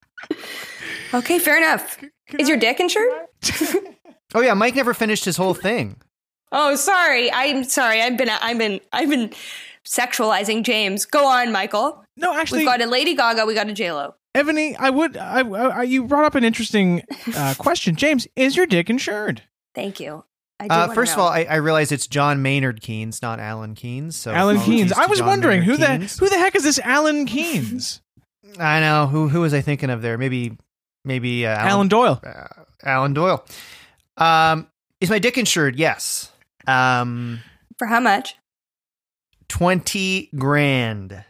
[1.14, 1.98] Okay, fair enough.
[2.38, 3.12] Is your dick insured?
[4.34, 5.96] Oh yeah, Mike never finished his whole thing.
[6.52, 7.30] Oh, sorry.
[7.32, 8.00] I'm sorry.
[8.00, 9.30] I've been I've been I've been
[9.86, 11.04] sexualizing James.
[11.04, 12.02] Go on, Michael.
[12.16, 13.46] No, actually, We've got a Lady Gaga.
[13.46, 14.14] We got a J Lo.
[14.34, 15.18] Evany, I would.
[15.18, 17.02] I, I, you brought up an interesting
[17.36, 18.26] uh, question, James.
[18.34, 19.42] Is your dick insured?
[19.74, 20.24] Thank you.
[20.62, 23.40] I do Uh, wanna first of all, I, I realize it's John Maynard Keynes, not
[23.40, 24.16] Alan Keynes.
[24.16, 24.92] So Alan Keynes.
[24.92, 28.00] I was John wondering Maynard who the who the heck is this Alan Keynes?
[28.58, 30.16] I know who who was I thinking of there?
[30.18, 30.56] Maybe
[31.04, 32.20] maybe uh, Alan Alan Doyle.
[32.24, 32.46] uh,
[32.84, 33.44] Alan Doyle.
[34.18, 34.68] Um,
[35.00, 35.76] is my dick insured?
[35.76, 36.30] Yes.
[36.66, 37.40] Um,
[37.78, 38.36] for how much?
[39.48, 41.24] twenty grand.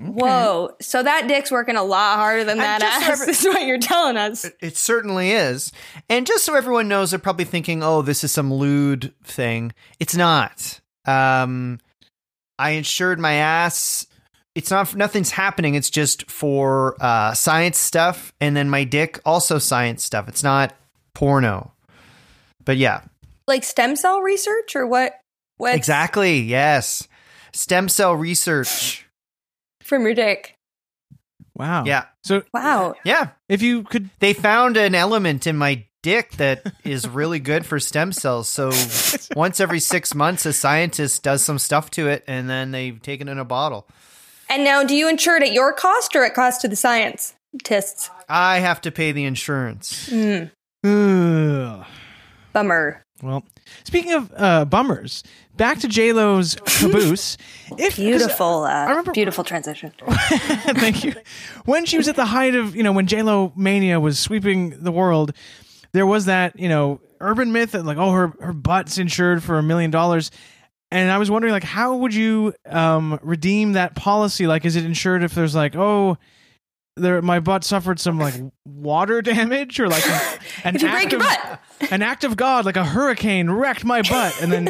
[0.00, 0.70] Whoa!
[0.80, 3.18] So that dick's working a lot harder than that ass.
[3.20, 4.44] never- is what you're telling us.
[4.44, 5.72] It, it certainly is.
[6.08, 10.14] And just so everyone knows, they're probably thinking, "Oh, this is some lewd thing." It's
[10.14, 10.80] not.
[11.06, 11.80] Um,
[12.58, 14.06] I insured my ass.
[14.54, 14.94] It's not.
[14.94, 15.74] Nothing's happening.
[15.74, 20.28] It's just for uh, science stuff, and then my dick also science stuff.
[20.28, 20.74] It's not
[21.14, 21.72] porno.
[22.64, 23.02] But yeah,
[23.46, 25.14] Like stem cell research or what?
[25.56, 26.40] What exactly.
[26.40, 27.08] Yes,
[27.52, 29.04] stem cell research.
[29.88, 30.54] From your dick?
[31.54, 31.84] Wow.
[31.84, 32.94] Yeah, So Wow.
[33.04, 33.30] yeah.
[33.48, 37.80] if you could, They found an element in my dick that is really good for
[37.80, 38.48] stem cells.
[38.48, 38.70] So
[39.34, 43.20] once every six months, a scientist does some stuff to it, and then they take
[43.20, 43.88] it in a bottle.
[44.48, 48.08] And now, do you insure it at your cost or at cost to the scientists?
[48.28, 50.08] I have to pay the insurance.
[50.84, 51.84] Ugh.
[52.52, 53.02] Bummer.
[53.22, 53.44] well,
[53.84, 55.22] speaking of uh, bummers,
[55.58, 57.36] back to J Lo's caboose.
[57.76, 58.64] If Beautiful.
[58.64, 59.92] Uh, remember- beautiful transition.
[60.08, 61.14] Thank you.
[61.66, 64.82] When she was at the height of, you know, when J Lo mania was sweeping
[64.82, 65.32] the world,
[65.92, 69.58] there was that, you know, urban myth that like, oh, her her butt's insured for
[69.58, 70.30] a million dollars.
[70.90, 74.46] And I was wondering, like, how would you um, redeem that policy?
[74.46, 76.16] Like, is it insured if there's like, oh,
[76.96, 78.34] there my butt suffered some like
[78.64, 81.60] water damage or like an, an If you act break your butt.
[81.92, 84.64] an act of God, like a hurricane wrecked my butt, and then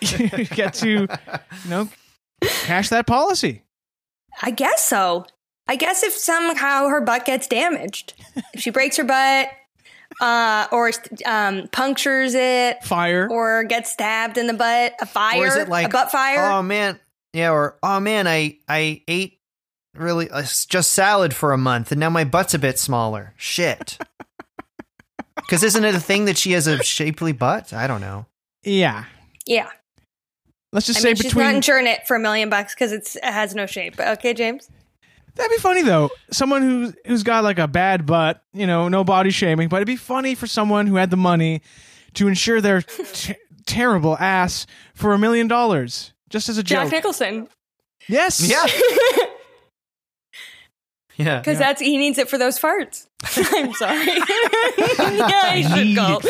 [0.00, 1.08] you get to, you
[1.68, 1.88] know,
[2.42, 3.62] cash that policy.
[4.42, 5.26] I guess so.
[5.68, 8.14] I guess if somehow her butt gets damaged,
[8.54, 9.48] if she breaks her butt,
[10.20, 10.90] uh, or
[11.24, 13.28] um, punctures it, Fire.
[13.30, 16.50] or gets stabbed in the butt, a fire, Or is it like a butt fire.
[16.50, 16.98] Oh man,
[17.32, 17.52] yeah.
[17.52, 19.38] Or oh man, I I ate
[19.94, 23.34] really uh, just salad for a month, and now my butt's a bit smaller.
[23.36, 23.98] Shit.
[25.36, 27.72] Because isn't it a thing that she has a shapely butt?
[27.72, 28.26] I don't know.
[28.62, 29.06] yeah.
[29.46, 29.68] yeah,
[30.72, 32.92] Let's just I say mean she's between not insuring it for a million bucks because
[32.92, 33.98] it has no shape.
[33.98, 34.70] Okay, James.
[35.34, 36.10] That'd be funny though.
[36.30, 39.86] Someone who's who's got like a bad butt, you know, no body shaming, but it'd
[39.86, 41.62] be funny for someone who had the money
[42.14, 43.34] to insure their t-
[43.66, 46.90] terrible ass for a million dollars just as a Jack.
[46.90, 47.48] Nicholson,
[48.08, 48.40] yes.
[48.48, 48.66] Yeah.
[51.16, 51.38] yeah.
[51.38, 53.06] because that's he needs it for those farts.
[53.54, 54.06] I'm sorry.
[54.06, 56.20] yeah, I should go.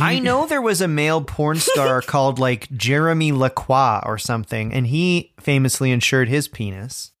[0.00, 4.86] I know there was a male porn star called like Jeremy Lacroix or something, and
[4.86, 7.12] he famously insured his penis.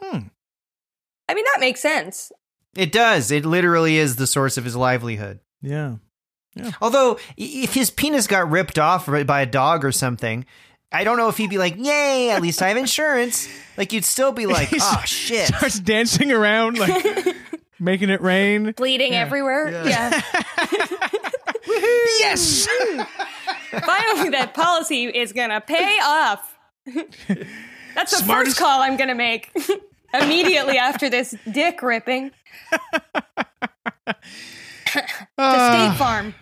[0.00, 0.28] Hmm.
[1.28, 2.30] I mean, that makes sense.
[2.76, 3.30] It does.
[3.30, 5.40] It literally is the source of his livelihood.
[5.62, 5.96] Yeah.
[6.54, 6.72] yeah.
[6.82, 10.44] Although, if his penis got ripped off by a dog or something,
[10.92, 12.30] I don't know if he'd be like, "Yay!
[12.30, 16.30] At least I have insurance." Like you'd still be like, He's- "Oh shit!" Starts dancing
[16.30, 17.36] around like
[17.80, 18.72] making it rain.
[18.72, 19.86] Bleeding everywhere.
[19.86, 20.20] Yeah.
[22.18, 22.66] Yes.
[23.84, 26.56] Finally, that policy is gonna pay off.
[27.94, 29.50] That's the Smartest- first call I'm gonna make
[30.14, 32.30] immediately after this dick ripping
[34.86, 35.04] to
[35.38, 36.34] Uh, State Farm.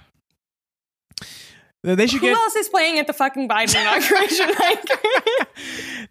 [1.83, 4.49] they should Who get else is playing at the fucking Biden inauguration?
[4.59, 4.85] like,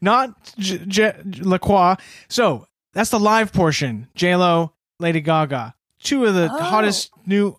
[0.02, 1.96] not J- J- Lacroix.
[2.30, 4.08] So that's the live portion.
[4.16, 6.62] J Lo, Lady Gaga, two of the Oh.
[6.64, 7.58] hottest new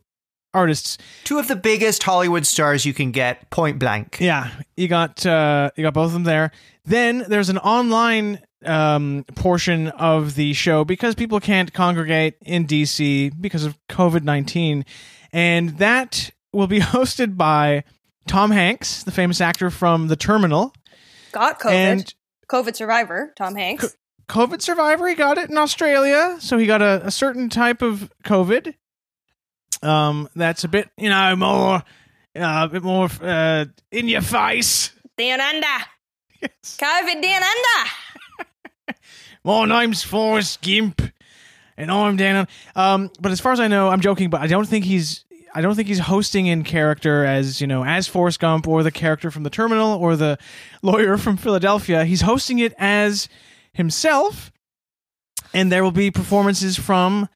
[0.55, 0.99] artists.
[1.25, 4.19] Two of the biggest Hollywood stars you can get, point blank.
[4.21, 6.51] Yeah, you got uh, you got both of them there.
[6.85, 13.33] Then there's an online um, portion of the show because people can't congregate in DC
[13.41, 14.85] because of COVID nineteen,
[15.33, 17.85] and that will be hosted by
[18.27, 20.75] Tom Hanks, the famous actor from The Terminal,
[21.33, 21.71] got COVID.
[21.73, 22.15] and
[22.49, 23.97] COVID survivor, Tom Hanks.
[24.29, 25.09] COVID survivor.
[25.09, 28.75] He got it in Australia, so he got a, a certain type of COVID.
[29.83, 31.83] Um, that's a bit, you know, more, uh,
[32.35, 34.91] a bit more uh, in your face.
[35.16, 35.66] Down under.
[36.41, 36.76] Yes.
[36.80, 38.97] COVID down under.
[39.45, 41.03] My name's Forrest Gimp,
[41.76, 42.47] and I'm down.
[42.76, 45.24] Um, but as far as I know, I'm joking, but I don't think he's.
[45.55, 48.91] I don't think he's hosting in character as you know as Forrest Gump or the
[48.91, 50.39] character from the Terminal or the
[50.80, 52.05] lawyer from Philadelphia.
[52.05, 53.28] He's hosting it as
[53.72, 54.51] himself,
[55.53, 57.28] and there will be performances from.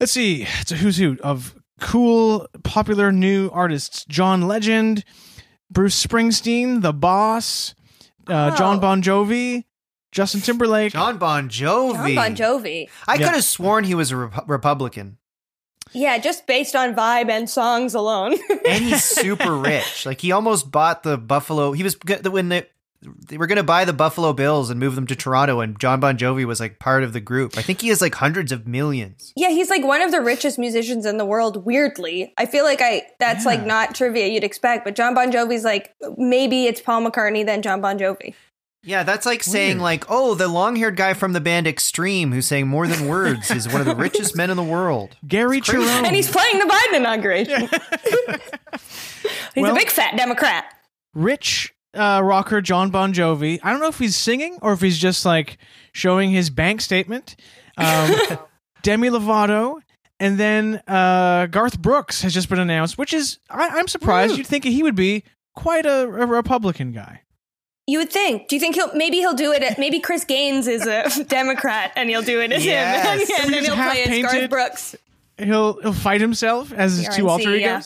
[0.00, 5.04] Let's see, it's a who's who of cool, popular new artists: John Legend,
[5.70, 7.74] Bruce Springsteen, The Boss,
[8.28, 8.56] uh, Oh.
[8.56, 9.64] John Bon Jovi,
[10.12, 10.92] Justin Timberlake.
[10.92, 11.94] John Bon Jovi.
[11.94, 12.88] John Bon Jovi.
[13.06, 13.26] I Yeah.
[13.26, 15.18] could have sworn he was a Rep- Republican.
[15.92, 18.34] Yeah, just based on vibe and songs alone.
[18.66, 20.04] and he's super rich.
[20.04, 21.70] Like he almost bought the Buffalo.
[21.72, 22.66] He was g- when they
[23.28, 26.00] they were going to buy the Buffalo Bills and move them to Toronto, and John
[26.00, 27.56] Bon Jovi was like part of the group.
[27.58, 29.32] I think he has like hundreds of millions.
[29.36, 31.64] yeah, he's like one of the richest musicians in the world.
[31.64, 35.64] Weirdly, I feel like I that's like not trivia you'd expect, but John Bon Jovi's
[35.64, 38.34] like maybe it's Paul McCartney then John Bon Jovi.
[38.86, 39.82] Yeah, that's like saying Weird.
[39.82, 43.66] like, oh, the long-haired guy from the band Extreme who sang more than words is
[43.66, 45.16] one of the richest men in the world.
[45.26, 46.04] Gary Cherone.
[46.04, 47.62] And he's playing the Biden inauguration.
[49.54, 50.66] he's Well- a big fat Democrat.
[51.14, 53.58] rich uh, rocker John Bon Jovi.
[53.62, 55.58] I don't know if he's singing or if he's just like
[55.92, 57.36] showing his bank statement.
[57.76, 58.10] Um,
[58.82, 59.80] Demi Lovato.
[60.20, 64.36] And then uh, Garth Brooks has just been announced, which is, I, I'm surprised.
[64.36, 65.24] You'd think he would be
[65.54, 67.22] quite a, a Republican guy.
[67.86, 68.48] You would think.
[68.48, 69.62] Do you think he'll maybe he'll do it?
[69.62, 73.28] At, maybe Chris Gaines is a Democrat and he'll do it as Yes.
[73.28, 74.32] him, and, Maybe then he'll play as.
[74.32, 74.96] Garth Brooks.
[75.36, 77.82] He'll he'll fight himself as his two RNC, alter yeah.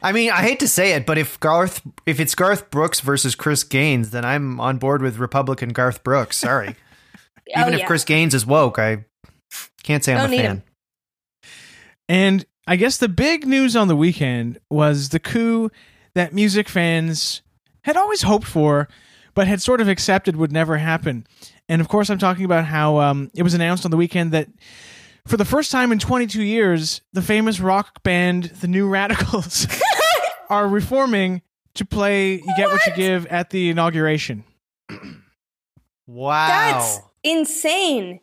[0.00, 0.08] Egos.
[0.08, 3.34] I mean, I hate to say it, but if Garth, if it's Garth Brooks versus
[3.34, 6.36] Chris Gaines, then I'm on board with Republican Garth Brooks.
[6.36, 6.76] Sorry,
[7.56, 7.86] Oh, even if yeah.
[7.86, 9.04] Chris Gaines is woke, I
[9.82, 10.56] can't say I'm Don't a fan.
[10.56, 10.62] him.
[12.08, 15.70] And I guess the big news on the weekend was the coup
[16.14, 17.42] that music fans
[17.82, 18.88] had always hoped for,
[19.34, 21.26] but had sort of accepted would never happen.
[21.68, 24.48] And of course, I'm talking about how um, it was announced on the weekend that
[25.26, 29.66] for the first time in 22 years, the famous rock band, the New Radicals,
[30.50, 31.40] are reforming
[31.74, 34.44] to play You Get What You Give at the inauguration.
[36.06, 36.46] Wow.
[36.48, 38.20] That's insane.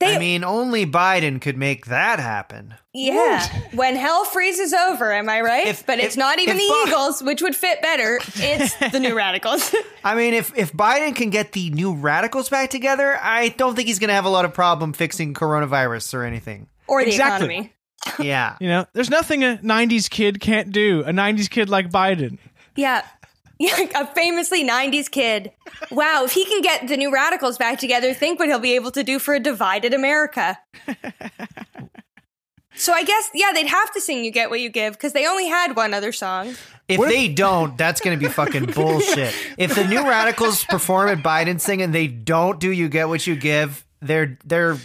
[0.00, 2.74] They, I mean, only Biden could make that happen.
[2.94, 3.44] yeah.
[3.74, 5.66] When hell freezes over, am I right?
[5.66, 8.20] If- but it's if- not even if the Bi- Eagles, which would fit better.
[8.36, 9.74] It's the New Radicals.
[10.04, 13.88] I mean, if if Biden can get the new radicals back together, I don't think
[13.88, 16.68] he's going to have a lot of problem fixing coronavirus or anything.
[16.86, 17.46] or the Exactly.
[17.48, 17.72] economy.
[18.18, 18.56] Yeah.
[18.60, 22.38] You know, there's nothing a 90s kid can't do, a 90s kid like Biden.
[22.76, 23.04] Yeah.
[23.60, 25.50] Yeah, a famously 90s kid.
[25.90, 28.92] Wow, if he can get the new radicals back together, think what he'll be able
[28.92, 30.56] to do for a divided America.
[32.76, 35.26] so I guess, yeah, they'd have to sing You Get What You Give because they
[35.26, 36.54] only had one other song.
[36.86, 39.34] If they don't, that's going to be fucking bullshit.
[39.58, 43.26] If the new radicals perform at Biden sing and they don't do "You Get What
[43.26, 44.78] You Give," they're they're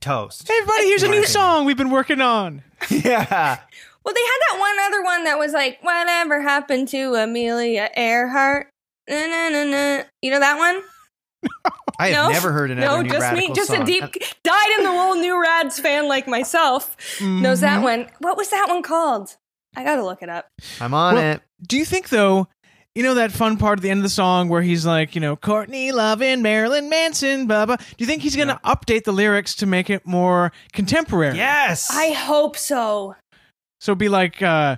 [0.00, 0.46] toast.
[0.48, 1.30] Hey, everybody, here's a new opinion.
[1.30, 2.62] song we've been working on.
[2.90, 3.58] Yeah.
[4.04, 8.70] Well, they had that one other one that was like, Whatever happened to Amelia Earhart?
[9.10, 10.02] Na, na, na, na.
[10.22, 10.82] You know that one?
[11.98, 13.82] I have no, never heard another No, new just me, just song.
[13.82, 14.04] a deep
[14.44, 17.82] died in the wool new Rads fan like myself knows that mm-hmm.
[17.82, 18.06] one.
[18.20, 19.36] What was that one called?
[19.76, 20.48] I gotta look it up.
[20.80, 21.42] I'm on Well, it.
[21.66, 22.48] Do you think though,
[22.94, 25.20] you know that fun part at the end of the song where he's like, you
[25.20, 27.76] know, Courtney Love and Marilyn Manson, blah blah.
[27.76, 31.36] Do you think he's gonna update the lyrics to make it more contemporary?
[31.36, 31.88] Yes.
[31.90, 33.14] I hope so.
[33.80, 34.76] So it'd be like uh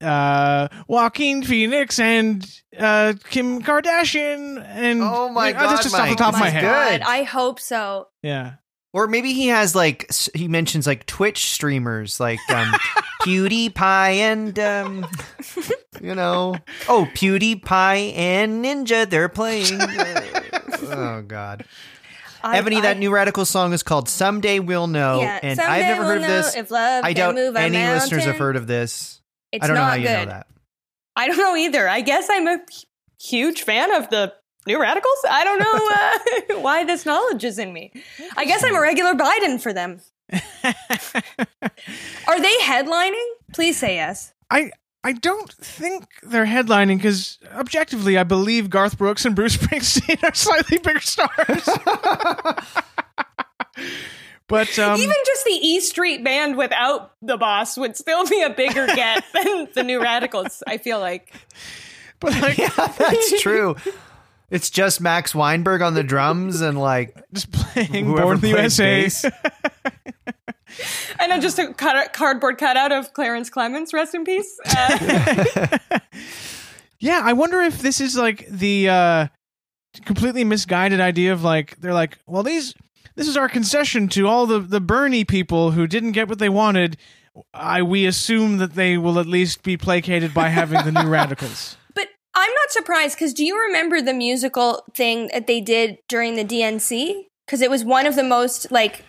[0.00, 6.00] uh Joaquin Phoenix and uh Kim Kardashian and Oh my Uh, that's God, just off
[6.02, 6.60] the Mike, top of my head.
[6.62, 7.00] good.
[7.00, 8.06] God, I hope so.
[8.22, 8.54] Yeah.
[8.92, 12.72] Or maybe he has like he mentions like Twitch streamers like um
[13.22, 15.06] PewDiePie and um
[16.00, 16.56] you know
[16.88, 19.80] oh PewDiePie and Ninja they're playing.
[20.90, 21.64] oh God,
[22.42, 25.82] I, Evany, I- that new radical song is called "Someday We'll Know," Yeah, and I've
[25.82, 26.56] never we'll heard of this.
[26.56, 29.20] If love I doubt move any listeners have heard of this.
[29.52, 30.46] It's I don't know how you know that.
[31.16, 31.88] I don't know either.
[31.88, 32.60] I guess I'm a
[33.20, 34.34] huge fan of the
[34.66, 35.18] New Radicals.
[35.28, 37.92] I don't know uh, why this knowledge is in me.
[38.36, 40.00] I guess I'm a regular Biden for them.
[42.28, 43.26] Are they headlining?
[43.54, 44.32] Please say yes.
[44.50, 44.70] I
[45.04, 50.34] I don't think they're headlining because objectively, I believe Garth Brooks and Bruce Springsteen are
[50.34, 51.68] slightly bigger stars.
[54.48, 58.50] but um, Even just the E Street Band without the boss would still be a
[58.50, 60.62] bigger get than the New Radicals.
[60.66, 61.32] I feel like.
[62.18, 63.76] but like That's true.
[64.50, 68.78] It's just Max Weinberg on the drums and like just playing Born in the plays
[68.78, 69.30] USA.
[71.20, 74.58] And then just a cut- cardboard cutout of Clarence Clemons, rest in peace.
[74.76, 75.78] Uh,
[77.00, 79.26] Yeah, I wonder if this is like the uh
[80.04, 82.74] completely misguided idea of like they're like, well these
[83.14, 86.48] this is our concession to all the the Bernie people who didn't get what they
[86.48, 86.96] wanted.
[87.54, 91.76] I we assume that they will at least be placated by having the new radicals.
[91.94, 96.34] But I'm not surprised because do you remember the musical thing that they did during
[96.34, 97.26] the DNC?
[97.46, 99.04] Because it was one of the most like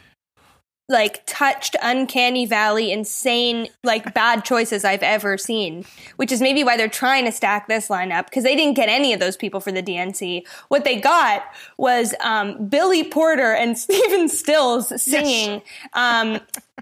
[0.90, 5.86] like touched uncanny valley insane like bad choices i've ever seen
[6.18, 9.14] which is maybe why they're trying to stack this lineup because they didn't get any
[9.14, 11.44] of those people for the dnc what they got
[11.78, 15.62] was um, billy porter and stephen stills singing
[15.94, 16.40] um,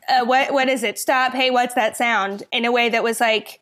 [0.07, 0.99] uh, what, what is it?
[0.99, 2.43] Stop hey what's that sound?
[2.51, 3.61] In a way that was like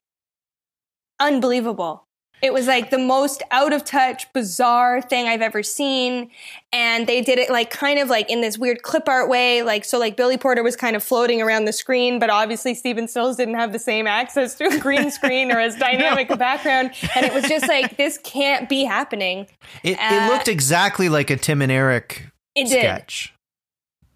[1.19, 2.04] unbelievable
[2.41, 6.29] it was like the most out of touch, bizarre thing I've ever seen.
[6.71, 9.63] And they did it like kind of like in this weird clip art way.
[9.63, 13.07] Like, so like Billy Porter was kind of floating around the screen, but obviously Stephen
[13.07, 16.91] Stills didn't have the same access to a green screen or as dynamic a background.
[17.15, 19.47] And it was just like, this can't be happening.
[19.83, 22.79] It, Uh, it looked exactly like a Tim and Eric It did.
[22.79, 23.33] sketch.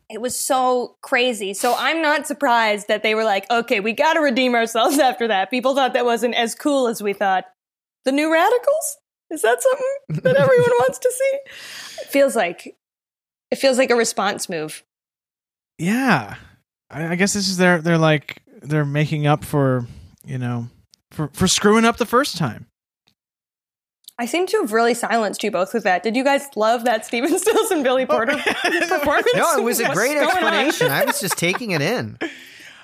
[0.09, 1.53] It was so crazy.
[1.53, 5.27] So I'm not surprised that they were like, okay, we got to redeem ourselves after
[5.27, 5.49] that.
[5.51, 7.45] People thought that wasn't as cool as we thought.
[8.05, 8.97] The new radicals?
[9.29, 12.01] Is that something that everyone wants to see?
[12.01, 12.75] It feels like
[13.51, 14.83] it feels like a response move.
[15.77, 16.35] Yeah,
[16.89, 19.85] I, I guess this is their they're like they're making up for
[20.25, 20.67] you know
[21.11, 22.65] for for screwing up the first time.
[24.17, 26.03] I seem to have really silenced you both with that.
[26.03, 28.07] Did you guys love that Stephen Stills and Billy oh.
[28.07, 28.35] Porter
[28.89, 29.27] performance?
[29.33, 30.91] No, it was a What's great going explanation.
[30.91, 32.17] I was just taking it in.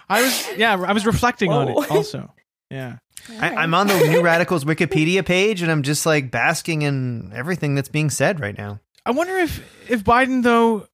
[0.07, 2.33] I was yeah I was reflecting on it also.
[2.69, 2.97] Yeah.
[3.39, 7.75] I, I'm on the New Radicals Wikipedia page, and I'm just like basking in everything
[7.75, 8.79] that's being said right now.
[9.05, 10.87] I wonder if if Biden though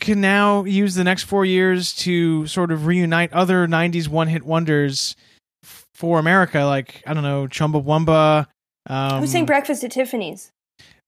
[0.00, 5.16] can now use the next four years to sort of reunite other '90s one-hit wonders
[5.62, 8.46] for America, like I don't know, Chumbawamba.
[8.86, 10.52] Um, Who's saying breakfast at Tiffany's?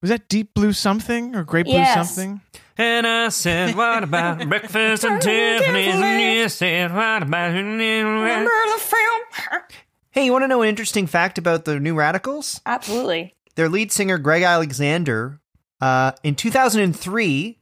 [0.02, 2.14] was that Deep Blue something or Great Blue Yes.
[2.14, 2.40] something?
[2.76, 5.94] And I said, what about breakfast and Tiffany's?
[5.94, 7.52] And you said, what about...
[7.54, 9.62] Remember the film?
[10.12, 12.60] Hey, you want to know an interesting fact about the New Radicals?
[12.66, 13.34] Absolutely.
[13.54, 15.40] Their lead singer, Greg Alexander,
[15.80, 17.58] uh, in 2003,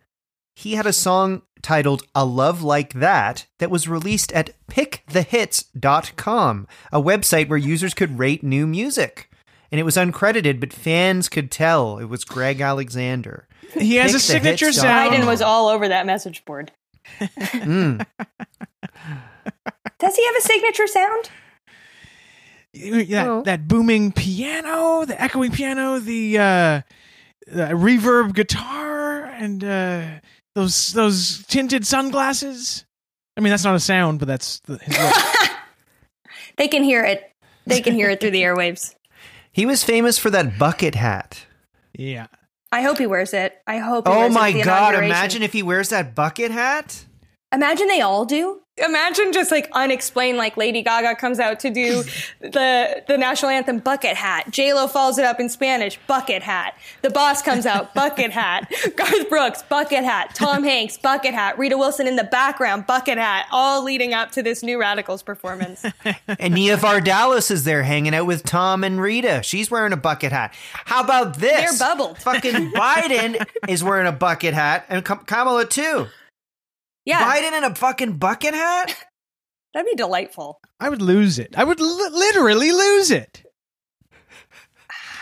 [0.57, 7.01] he had a song titled A Love Like That that was released at pickthehits.com, a
[7.01, 9.30] website where users could rate new music.
[9.70, 13.46] And it was uncredited, but fans could tell it was Greg Alexander.
[13.74, 15.14] He has a signature hits sound.
[15.14, 16.72] Biden was all over that message board.
[17.20, 18.05] Mm.
[19.98, 21.30] Does he have a signature sound?
[22.74, 23.42] That, Oh.
[23.42, 26.80] that booming piano, the echoing piano, the, uh,
[27.46, 30.02] the reverb guitar, and uh,
[30.54, 32.84] those those tinted sunglasses.
[33.36, 35.14] I mean, that's not a sound, but that's the, his look.
[36.56, 37.30] They can hear it.
[37.66, 38.94] They can hear it through the airwaves.
[39.52, 41.44] He was famous for that bucket hat.
[41.92, 42.26] yeah.
[42.70, 43.52] I hope he wears it.
[43.66, 44.06] I hope.
[44.06, 47.04] He Oh wears my at the god, imagine if he wears that bucket hat.
[47.53, 48.61] Imagine they all do.
[48.76, 52.03] Imagine just like unexplained, like Lady Gaga comes out to do
[52.40, 54.51] the the national anthem bucket hat.
[54.51, 56.78] J Lo follows it up in Spanish, bucket hat.
[57.03, 58.72] The boss comes out, bucket hat.
[58.96, 60.34] Garth Brooks, bucket hat.
[60.34, 61.59] Tom Hanks, bucket hat.
[61.59, 63.46] Rita Wilson in the background, bucket hat.
[63.51, 65.84] All leading up to this new Radicals performance.
[66.38, 69.42] And Nia Vardalos is there hanging out with Tom and Rita.
[69.42, 70.55] She's wearing a bucket hat.
[70.72, 71.78] How about this?
[71.78, 72.18] They're bubbled.
[72.18, 76.07] Fucking Biden is wearing a bucket hat, and Kamala too.
[77.05, 78.94] Yeah, Biden in a fucking bucket hat.
[79.74, 80.61] that'd be delightful.
[80.78, 81.55] I would lose it.
[81.57, 83.42] I would li- literally lose it.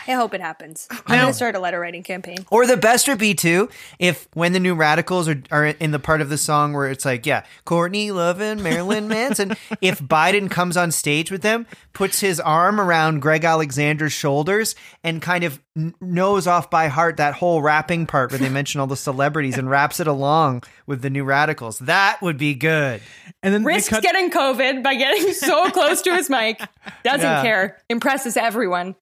[0.09, 0.87] I hope it happens.
[0.89, 2.39] I'm gonna start a letter writing campaign.
[2.49, 5.99] Or the best would be too if when the new radicals are, are in the
[5.99, 9.55] part of the song where it's like, yeah, Courtney Love and Marilyn Manson.
[9.81, 15.21] if Biden comes on stage with them, puts his arm around Greg Alexander's shoulders, and
[15.21, 18.87] kind of kn- knows off by heart that whole rapping part where they mention all
[18.87, 22.99] the celebrities and raps it along with the new radicals, that would be good.
[23.43, 26.59] And then they Risks cut, getting COVID by getting so close to his mic.
[27.03, 27.41] Doesn't Yeah.
[27.43, 27.77] care.
[27.89, 28.95] Impresses everyone.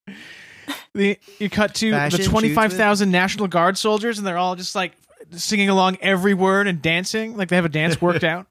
[0.97, 4.55] The, you cut to Fashion the twenty five thousand National Guard soldiers, and they're all
[4.55, 4.93] just like
[5.31, 8.47] singing along every word and dancing, like they have a dance worked out.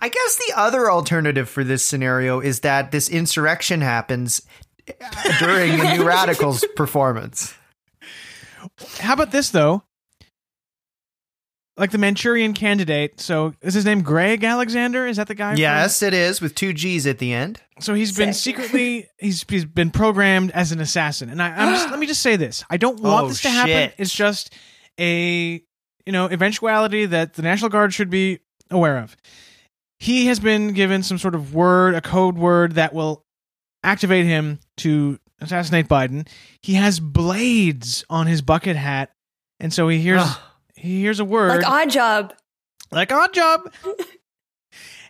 [0.00, 4.42] I guess the other alternative for this scenario is that this insurrection happens
[5.38, 7.54] during the new radicals performance.
[8.98, 9.82] How about this though?
[11.80, 13.20] Like the Manchurian candidate.
[13.20, 15.06] So is his name Greg Alexander?
[15.06, 15.52] Is that the guy?
[15.54, 17.60] from- Yes, it is with two G's at the end.
[17.80, 18.54] So he's been Sick.
[18.56, 22.20] secretly he's he's been programmed as an assassin, and I, I'm just let me just
[22.22, 23.72] say this: I don't want Oh, this to happen.
[23.72, 23.94] shit.
[23.98, 24.54] It's just
[25.00, 25.62] a
[26.06, 29.16] you know eventuality that the National Guard should be aware of.
[29.98, 33.24] He has been given some sort of word, a code word that will
[33.82, 36.28] activate him to assassinate Biden.
[36.62, 39.12] He has blades on his bucket hat,
[39.58, 40.38] and so he hears Ugh.
[40.80, 41.48] He hears a word.
[41.48, 42.34] Like odd job.
[42.90, 43.72] like odd job.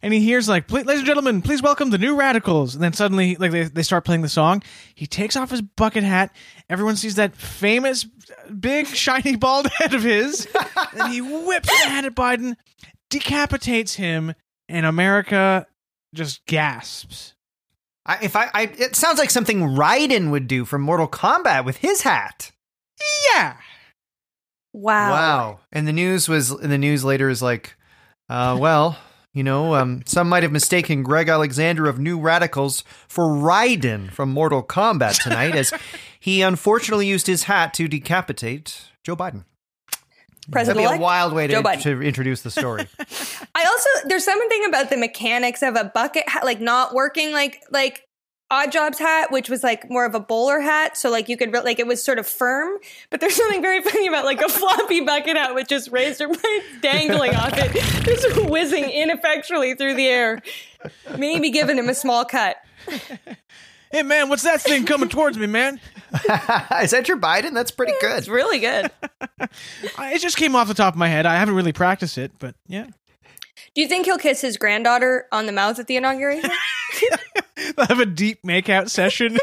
[0.02, 2.74] And he hears like ladies and gentlemen please welcome the new radicals.
[2.74, 4.62] And then suddenly like they, they start playing the song.
[4.94, 6.34] He takes off his bucket hat.
[6.70, 8.04] Everyone sees that famous
[8.58, 10.48] big shiny bald head of his.
[10.98, 12.56] And he whips the hat at biden
[13.10, 14.34] decapitates him
[14.68, 15.66] and america
[16.14, 17.34] just gasps.
[18.06, 21.76] I, if I, I, it sounds like something Raiden would do from Mortal Kombat with
[21.76, 22.50] his hat.
[23.34, 23.56] yeah
[24.72, 25.10] Wow.
[25.10, 25.60] Wow.
[25.72, 27.76] And the news was, and the news later is like,
[28.28, 28.96] uh, well,
[29.32, 34.30] you know, um, some might have mistaken Gregg Alexander of New Radicals for Raiden from
[34.30, 35.72] Mortal Kombat tonight, as
[36.20, 39.44] he unfortunately used his hat to decapitate Joe Biden.
[40.50, 42.88] President That'd be a wild way to, to introduce the story.
[43.54, 47.62] I also there's something about the mechanics of a bucket hat like not working like
[47.70, 48.08] like
[48.50, 50.96] Oddjob's hat which was like more of a bowler hat.
[50.96, 52.78] So like you could re- like it was sort of firm
[53.08, 56.64] but there's something very funny about like a floppy bucket hat with just razor blades
[56.82, 57.72] dangling off it
[58.04, 60.42] just whizzing ineffectually through the air
[61.16, 62.56] maybe giving him a small cut.
[63.92, 65.80] Hey man what's that thing coming towards me man?
[66.82, 67.54] Is that your Biden?
[67.54, 68.18] That's pretty good.
[68.18, 68.90] it's really good.
[69.98, 71.24] It just came off the top of my head.
[71.24, 72.86] I haven't really practiced it but yeah.
[73.74, 76.50] Do you think he'll kiss his granddaughter on the mouth at the inauguration
[77.76, 79.38] they'll have a deep makeout session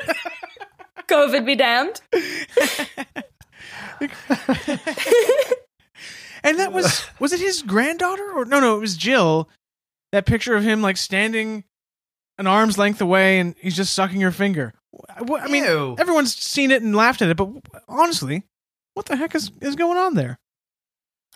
[1.07, 2.01] covid be damned
[6.43, 9.49] And that was was it his granddaughter or no no it was Jill.
[10.11, 11.63] That picture of him like standing
[12.37, 14.73] an arm's length away and he's just sucking her finger.
[15.15, 15.95] I mean, Ew.
[15.99, 17.49] everyone's seen it and laughed at it, but
[17.87, 18.43] honestly,
[18.93, 20.39] what the heck is is going on there?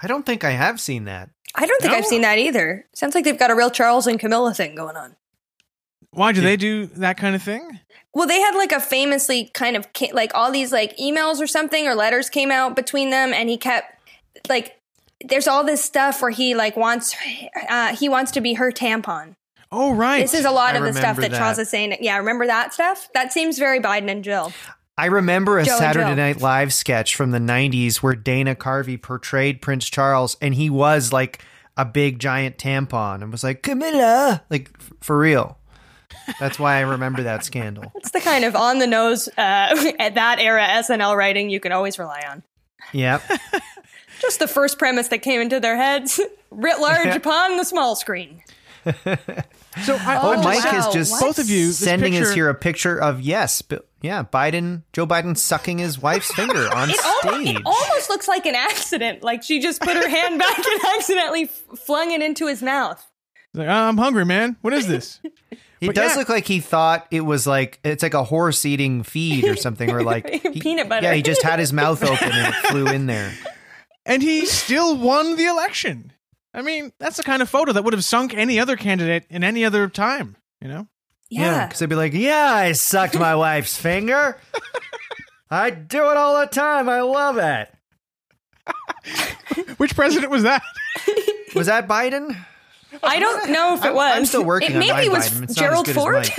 [0.01, 1.29] I don't think I have seen that.
[1.55, 1.97] i don't think No?
[1.97, 4.95] i've seen that either sounds like they've got a real charles and camilla thing going
[4.95, 5.15] on
[6.11, 7.79] Why do they do that kind of thing?
[8.13, 11.87] Well, they had like a famously kind of like all these like emails or something
[11.87, 13.95] or letters came out between them, and he kept
[14.49, 14.77] like
[15.23, 17.15] there's all this stuff where he like wants
[17.69, 19.35] uh, he wants to be her tampon.
[19.71, 20.21] Oh right.
[20.21, 21.97] This is a lot I of the stuff remember that, Charles is saying.
[22.01, 23.09] Yeah, remember that stuff?
[23.13, 24.51] That seems very Biden and Jill.
[24.97, 29.61] I remember a Joe Saturday Night Live sketch from the 90s where Dana Carvey portrayed
[29.61, 31.41] Prince Charles and he was like
[31.77, 35.57] a big giant tampon and was like, Camilla, like f- for real.
[36.39, 37.91] That's why I remember that scandal.
[37.95, 41.71] It's the kind of on the nose uh, at that era SNL writing you can
[41.71, 42.43] always rely on.
[42.93, 43.21] Yep.
[44.21, 46.19] Just the first premise that came into their heads,
[46.51, 48.41] writ large upon the small screen.
[48.85, 51.21] so I, Oh, Mike just- is just What?
[51.21, 55.05] both of you sending picture, us here a picture of, yes, but yeah, Biden, Joe
[55.07, 57.55] Biden sucking his wife's finger on It, almost, stage.
[57.55, 59.23] it almost looks like an accident.
[59.23, 63.05] Like she just put her hand back and accidentally f- flung it into his mouth.
[63.53, 64.57] Like, "Oh, I'm hungry, man.
[64.61, 65.19] What is this?
[65.81, 66.17] It But does yeah.
[66.19, 69.89] look like he thought it was like it's like a horse eating feed or something,
[69.89, 71.07] or like he- Peanut butter.
[71.07, 73.33] Yeah, he just had his mouth open and it flew in there.
[74.05, 76.13] and he still won the election.
[76.53, 79.43] I mean, that's the kind of photo that would have sunk any other candidate in
[79.43, 80.35] any other time.
[80.61, 80.87] You know.
[81.29, 81.65] Yeah.
[81.65, 84.37] because they'd be like, "Yeah, I sucked my wife's finger.
[85.49, 86.89] I do it all the time.
[86.89, 87.73] I love it."
[89.77, 90.61] Which president was that?
[91.55, 92.37] Was that Biden?
[93.03, 94.15] I don't know if it I'm- was.
[94.17, 95.43] I'm still working It on maybe my was Biden.
[95.43, 96.29] It's not as Gerald Ford.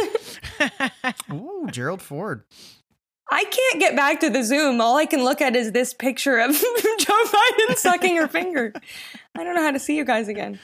[0.61, 1.13] mine.
[1.33, 2.45] Ooh, Gerald Ford.
[3.31, 4.81] I can't get back to the Zoom.
[4.81, 6.51] All I can look at is this picture of
[6.99, 8.73] Joe Biden sucking her finger.
[9.35, 10.59] I don't know how to see you guys again.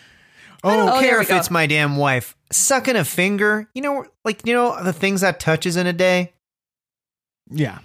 [0.63, 1.37] I don't Oh, care if go.
[1.39, 3.69] it's my damn wife sucking a finger.
[3.75, 6.33] You know, like you know the things that touches in a day.
[7.51, 7.79] Yeah.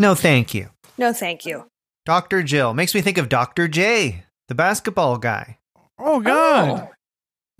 [0.00, 1.70] No, thank you, No, thank you.
[2.04, 2.74] Doctor Jill.
[2.74, 5.58] Makes me think of Doctor J, the basketball guy.
[5.98, 6.88] Oh God.
[6.88, 6.90] Oh.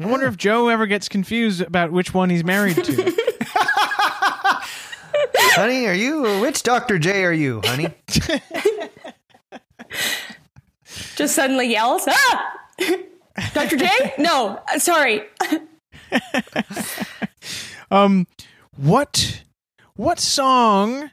[0.00, 3.14] I wonder if Joe ever gets confused about which one he's married to.
[5.56, 7.92] honey, are you which Doctor J are you, honey?
[11.16, 12.52] Just suddenly yells, ah!
[13.54, 13.76] Dr.
[13.76, 14.14] J?
[14.18, 15.22] No, sorry.
[17.90, 18.26] um,
[18.76, 19.42] what
[19.96, 21.10] what song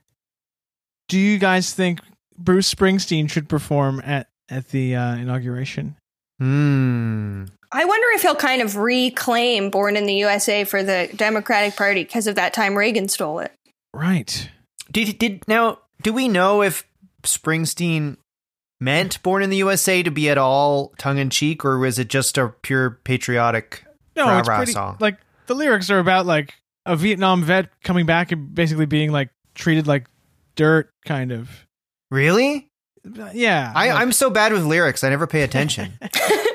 [1.07, 2.01] do you guys think
[2.37, 5.95] Bruce Springsteen should perform at at the uh, inauguration?
[6.39, 7.45] Hmm.
[7.75, 12.03] I wonder if he'll kind of reclaim Born in the USA for the Democratic Party
[12.03, 13.51] because of that time Reagan stole it.
[13.93, 14.49] Right.
[14.91, 15.79] Did did now?
[16.01, 16.87] Do we know if
[17.23, 18.15] Springsteen
[18.79, 22.07] meant "Born in the USA" to be at all tongue in cheek, or was it
[22.07, 23.83] just a pure patriotic
[24.15, 24.97] No, rah it's rah pretty song?
[25.01, 25.17] like
[25.47, 26.53] the lyrics are about like
[26.85, 30.05] a Vietnam vet coming back and basically being like treated like
[30.55, 31.49] dirt, kind of.
[32.09, 32.69] really?
[33.33, 33.71] Yeah.
[33.75, 35.03] I, like- I'm so bad with lyrics.
[35.03, 35.93] I never pay attention.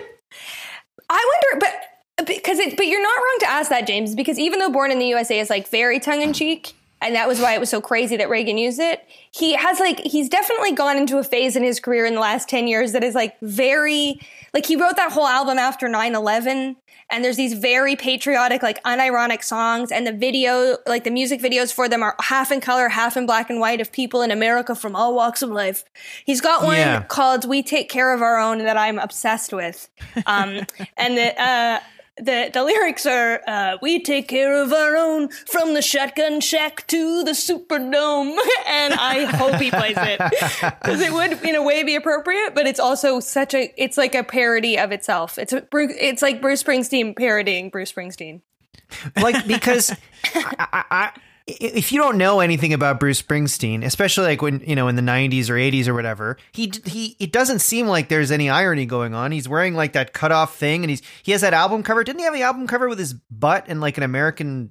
[1.11, 4.61] I wonder, but because it, but you're not wrong to ask that, James, because even
[4.61, 7.55] though Born in the USA is like very tongue in cheek, and that was why
[7.55, 9.05] it was so crazy that Reagan used it.
[9.31, 12.49] He has like he's definitely gone into a phase in his career in the last
[12.49, 14.21] 10 years that is like very
[14.55, 16.77] like he wrote that whole album after 9/11
[17.13, 21.73] and there's these very patriotic like unironic songs and the video like the music videos
[21.73, 24.75] for them are half in color, half in black and white of people in America
[24.75, 25.85] from all walks of life.
[26.25, 27.03] He's got one Yeah.
[27.03, 29.89] called "We Take Care of Our Own" that I'm obsessed with.
[30.27, 30.61] Um
[30.97, 31.81] and the uh
[32.23, 36.87] the, the lyrics are uh, we take care of our own from the shotgun shack
[36.89, 38.37] to the superdome.
[38.67, 40.21] And i hope he plays it.
[40.61, 44.15] Because it would in a way be appropriate but it's also such a it's like
[44.15, 45.39] a parody of itself.
[45.39, 48.43] It's a, it's like bruce springsteen parodying bruce springsteen.
[49.21, 49.91] Like because
[50.35, 51.13] I, I, I,
[51.61, 55.03] if you don't know anything about Bruce Springsteen, especially like when you know in the
[55.03, 59.15] '90s or '80s or whatever, he he it doesn't seem like there's any irony going
[59.15, 59.33] on.
[59.33, 62.05] He's wearing like that cutoff thing, and he's he has that album cover.
[62.05, 64.71] Didn't he have the album cover with his butt and like an American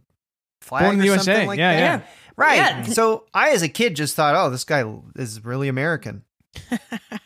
[0.61, 1.23] flag Born in or the USA.
[1.23, 1.79] something like Yeah, that?
[2.01, 2.07] yeah.
[2.35, 2.55] Right.
[2.57, 2.83] Yeah.
[2.83, 4.83] So I, as a kid, just thought, oh, this guy
[5.15, 6.23] is really American.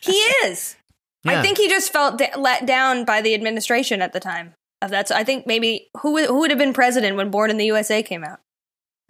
[0.00, 0.12] he
[0.44, 0.76] is
[1.24, 1.38] Yeah.
[1.38, 4.52] i think he just felt da- let down by the administration at the time
[4.82, 7.56] of that so i think maybe who who would have been president when born in
[7.56, 8.40] the usa came out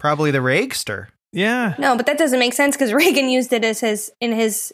[0.04, 1.06] Probably the Reagster.
[1.32, 1.74] Yeah.
[1.78, 4.72] no but that doesn't make sense because reagan used it as his in his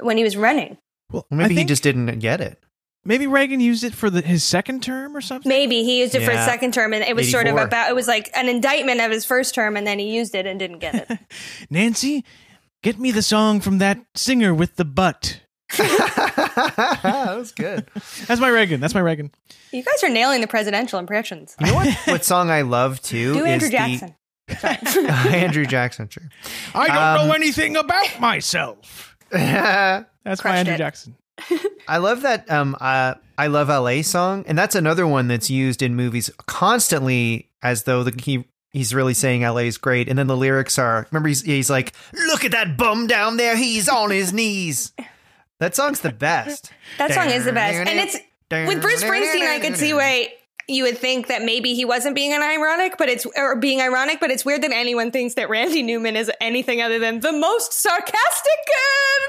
[0.00, 0.76] when he was running
[1.10, 2.62] Well, Well, maybe he just didn't get it.
[3.04, 5.48] maybe Reagan used it for the, his second term or something.
[5.48, 7.90] Maybe he used it for his second term, and it was sort of about.
[7.90, 10.58] It was like an indictment of his first term, and then he used it and
[10.58, 11.18] didn't get it.
[11.70, 12.24] Nancy,
[12.84, 15.40] get me the song from that singer with the butt.
[15.78, 17.86] that was good.
[18.26, 18.80] That's my Reagan.
[18.80, 19.30] That's my Reagan.
[19.72, 21.56] you guys are nailing the presidential impressions.
[21.60, 21.88] You know what?
[22.06, 24.14] what song I love too Do is Andrew the Jackson.
[24.62, 26.08] Andrew Jackson.
[26.08, 26.24] True.
[26.74, 29.16] I don't Um, know anything about myself.
[29.30, 30.78] That's my Andrew it.
[30.78, 31.16] Jackson.
[31.88, 32.50] I love that.
[32.50, 37.48] Um, uh, I love LA song, and that's another one that's used in movies constantly
[37.62, 41.06] as though the, he he's really saying LA is great, and then the lyrics are.
[41.10, 43.56] Remember, he's he's like, "Look at that bum down there.
[43.56, 44.92] He's on his knees."
[45.58, 46.70] That song's the best.
[46.98, 48.16] That song is the best, and it's
[48.50, 49.48] with Bruce Springsteen.
[49.48, 50.34] I could see why
[50.68, 54.20] you would think that maybe he wasn't being an ironic, but it's or being ironic,
[54.20, 57.72] but it's weird that anyone thinks that Randy Newman is anything other than the most
[57.72, 58.52] sarcastic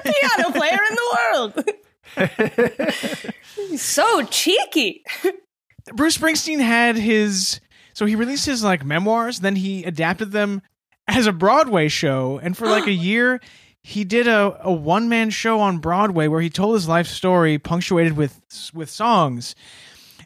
[0.06, 1.70] uh, piano player in the world.
[3.56, 5.04] He's so cheeky.
[5.94, 7.60] Bruce Springsteen had his
[7.94, 10.62] so he released his like memoirs, then he adapted them
[11.08, 13.40] as a Broadway show, and for like a year
[13.84, 17.58] he did a, a one man show on Broadway where he told his life story
[17.60, 18.40] punctuated with
[18.74, 19.56] with songs.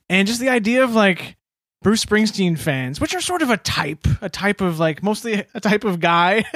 [0.09, 1.37] And just the idea of like
[1.83, 5.59] Bruce Springsteen fans, which are sort of a type, a type of like mostly a
[5.59, 6.43] type of guy.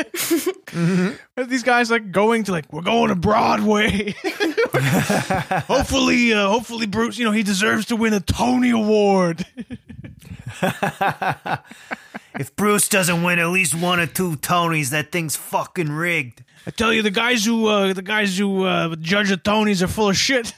[0.73, 4.15] These guys like going to like we're going to Broadway.
[5.67, 9.45] hopefully, uh, hopefully Bruce, you know, he deserves to win a Tony Award.
[12.39, 16.43] If Bruce doesn't win at least one or two Tonys, that thing's fucking rigged.
[16.65, 19.87] I tell you, the guys who uh, the guys who uh, judge the Tonys are
[19.87, 20.53] full of shit.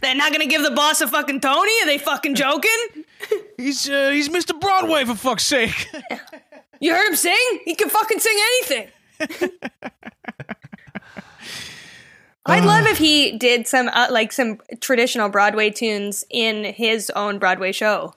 [0.00, 1.72] They're not gonna give the boss a fucking Tony?
[1.82, 3.04] Are they fucking joking?
[3.56, 4.58] he's uh, he's Mr.
[4.58, 5.88] Broadway for fuck's sake.
[6.80, 7.60] You heard him sing?
[7.64, 8.88] He can fucking sing anything.
[12.46, 17.38] I'd love if he did some uh, like some traditional Broadway tunes in his own
[17.38, 18.14] Broadway show.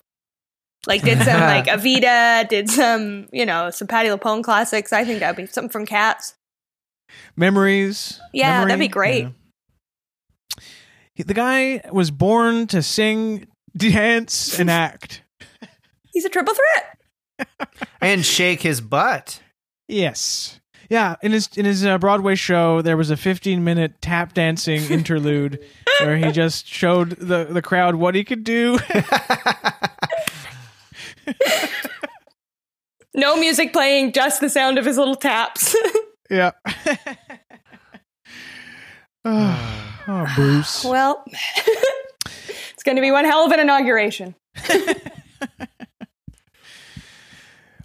[0.87, 4.93] Like did some like Evita, did some you know some Patti LuPone classics.
[4.93, 6.35] I think that'd be something from Cats.
[7.35, 8.21] Memories.
[8.31, 8.67] Yeah, Memory?
[8.69, 9.23] that'd be great.
[9.23, 9.29] Yeah.
[11.15, 15.23] He- The guy was born to sing, dance, and act.
[16.13, 17.69] He's a triple threat.
[18.01, 19.41] And shake his butt.
[19.87, 20.59] Yes.
[20.89, 24.81] Yeah, in his in his uh, Broadway show, there was a 15 minute tap dancing
[24.91, 25.63] interlude
[26.01, 28.77] where he just showed the the crowd what he could do.
[33.13, 35.75] No music playing, just the sound of his little taps.
[36.29, 36.51] yeah.
[39.25, 40.83] Oh, Bruce.
[40.89, 41.23] well,
[42.73, 44.35] it's going to be one hell of an inauguration.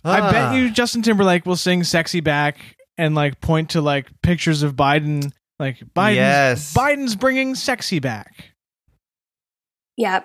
[0.05, 0.31] I Ah.
[0.31, 2.59] bet you Justin Timberlake will sing "Sexy Back"
[2.97, 6.75] and like point to like pictures of Biden, like Biden's Yes.
[6.75, 8.53] Biden's bringing sexy back.
[9.97, 10.21] Yeah.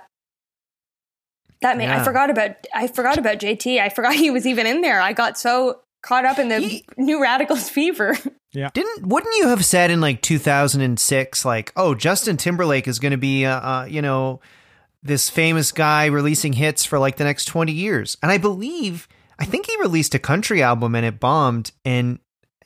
[1.61, 3.79] That made I forgot about I forgot about JT.
[3.79, 5.01] I forgot he was even in there.
[5.01, 8.17] I got so caught up in the He- new radicals fever.
[8.53, 13.17] Didn't wouldn't you have said in like 2006 like oh Justin Timberlake is going to
[13.17, 14.41] be uh, uh you know
[15.03, 18.17] this famous guy releasing hits for like the next 20 years?
[18.21, 19.07] And I believe
[19.39, 22.19] I think he released a country album and it bombed and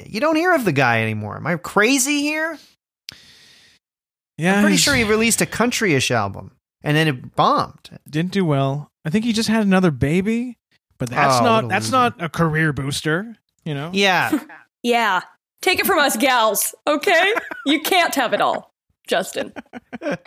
[0.05, 1.37] you don't hear of the guy anymore.
[1.37, 2.57] Am I crazy here?
[4.37, 6.51] Yeah, I'm pretty sure he released a country-ish album
[6.83, 7.97] and then it bombed.
[8.09, 8.89] Didn't do well.
[9.05, 10.57] I think he just had another baby,
[10.97, 11.97] but that's Oh, not a that's loser.
[11.97, 13.35] not a career booster.
[13.63, 13.91] You know.
[13.93, 14.37] Yeah.
[14.83, 15.21] Yeah.
[15.63, 17.33] Take it from us gals, okay?
[17.65, 18.71] you can't have it all,
[19.07, 19.51] Justin.
[20.03, 20.17] Are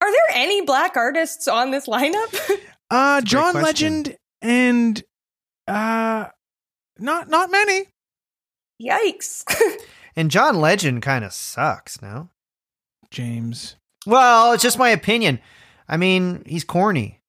[0.00, 2.50] there any black artists on this lineup?
[2.90, 3.54] Uh, John.
[3.54, 5.00] Legend and
[5.68, 6.26] uh,
[6.98, 7.84] not not many.
[8.82, 9.44] Yikes.
[10.14, 12.28] And John Legend kind of sucks now.
[13.10, 13.76] James.
[14.06, 15.38] Well, it's just my opinion.
[15.88, 17.21] I mean, he's corny.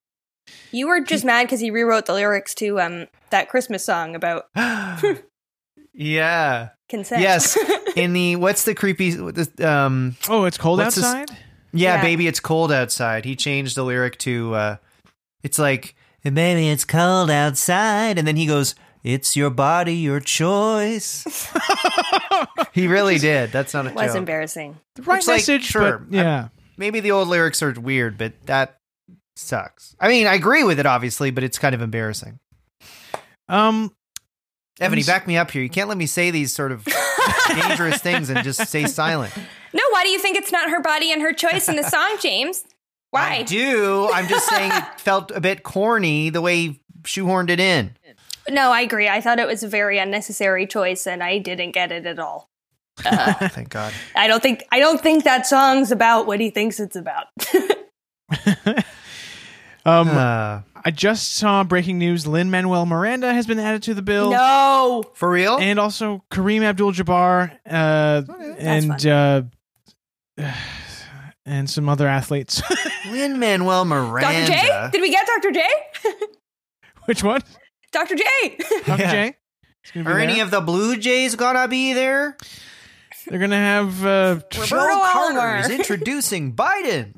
[0.72, 4.46] You were just mad because he rewrote the lyrics to um that Christmas song about
[5.94, 6.70] yeah.
[6.90, 7.22] consent.
[7.22, 7.58] Yes.
[7.96, 9.16] In the what's the creepy
[9.64, 11.30] um Oh, it's cold What's this- outside.
[11.72, 12.02] yeah, Yeah.
[12.02, 13.26] baby it's cold outside.
[13.26, 14.76] He changed the lyric to uh
[15.44, 21.52] it's like baby it's cold outside and then he goes it's your body your choice.
[22.72, 23.52] he really did.
[23.52, 24.16] That's not a It was joke.
[24.18, 24.78] embarrassing.
[24.96, 26.48] The right Which, like, message, sure, but yeah.
[26.78, 28.80] Maybe the old lyrics are weird, but that
[29.36, 29.96] sucks.
[30.00, 32.40] I mean, I agree with it obviously, but it's kind of embarrassing.
[33.50, 33.94] Um,
[34.80, 35.62] Evany, s- back me up here.
[35.62, 36.86] You can't let me say these sort of
[37.50, 39.34] dangerous things and just stay silent.
[39.76, 42.18] No, why do you think it's not her body and her choice in the song,
[42.22, 42.64] James?
[43.10, 43.38] Why?
[43.38, 44.08] I do.
[44.14, 47.96] I'm just saying it felt a bit corny the way he shoehorned it in.
[48.48, 49.10] No, I agree.
[49.10, 52.52] I thought it was a very unnecessary choice and I didn't get it at all.
[53.04, 53.92] Uh, Thank God.
[54.16, 57.26] I don't think I don't think that song's about what he thinks it's about.
[59.86, 64.02] Um, Uh, I just saw breaking news: Lin Manuel Miranda has been added to the
[64.02, 65.04] bill, no.
[65.16, 65.58] for real?
[65.58, 68.22] and also Kareem Abdul-Jabbar, uh,
[68.58, 69.44] and uh,
[71.46, 72.62] and some other athletes.
[73.10, 74.48] Lin Manuel Miranda.
[74.48, 74.60] Dr.
[74.62, 74.90] J?
[74.92, 75.52] Did we get Dr.
[75.52, 75.68] J?
[77.06, 77.42] Which one?
[77.92, 78.16] Dr.
[78.16, 78.24] J.
[78.86, 79.02] Dr.
[79.02, 79.12] Yeah.
[79.12, 79.36] J.
[79.84, 82.38] It's gonna Are any of the Blue Jays gonna be there?
[83.28, 85.60] They're gonna have uh, Joe Roberto Carter Alomar.
[85.62, 87.14] is introducing Biden.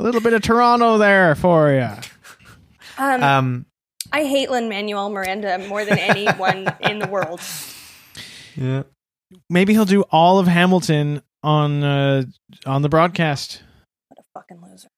[0.00, 1.88] A little bit of Toronto there for you.
[2.98, 3.66] Um, Um,
[4.12, 7.40] I hate Lin Manuel Miranda more than anyone in the world.
[8.56, 8.82] yeah.
[9.48, 12.24] Maybe he'll do all of Hamilton on uh,
[12.66, 13.62] on the broadcast.
[14.08, 14.88] What a fucking loser.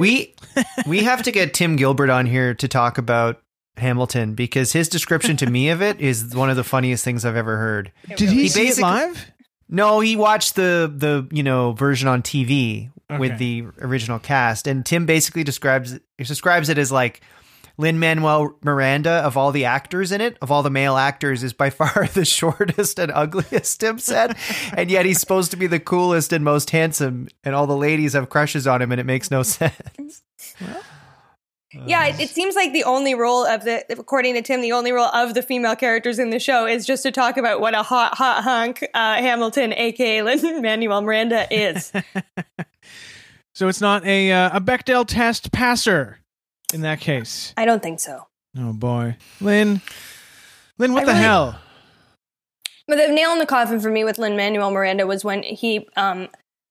[0.00, 0.34] we
[0.86, 3.40] we have to get Tim Gilbert on here to talk about
[3.76, 7.36] Hamilton because his description to me of it is one of the funniest things I've
[7.36, 7.92] ever heard.
[8.16, 9.30] Did he, He see it live?
[9.68, 14.84] No, he watched the the you know version on TV with the original cast, and
[14.84, 17.20] Tim basically describes he describes it as like
[17.80, 21.52] Lin Manuel Miranda of all the actors in it, of all the male actors, is
[21.52, 23.80] by far the shortest and ugliest.
[23.80, 24.36] Tim said,
[24.76, 28.12] and yet he's supposed to be the coolest and most handsome, and all the ladies
[28.12, 30.22] have crushes on him, and it makes no sense.
[31.86, 34.90] Yeah, it, it seems like the only role of the, according to Tim, the only
[34.90, 37.82] role of the female characters in the show is just to talk about what a
[37.84, 41.92] hot, hot hunk uh, Hamilton, aka Lin Manuel Miranda, is.
[43.54, 46.18] So it's not a uh, a Bechdel test passer
[46.72, 47.52] in that case.
[47.56, 48.26] I don't think so.
[48.58, 49.80] Oh boy, Lin,
[50.78, 51.60] Lin, what I the really- hell?
[52.86, 55.86] But the nail in the coffin for me with Lin Manuel Miranda was when he
[55.96, 56.28] um,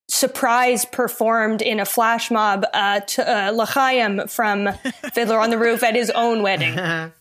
[0.09, 4.67] surprise performed in a flash mob uh, to uh, L'Chaim from
[5.13, 6.73] Fiddler on the Roof at his own wedding.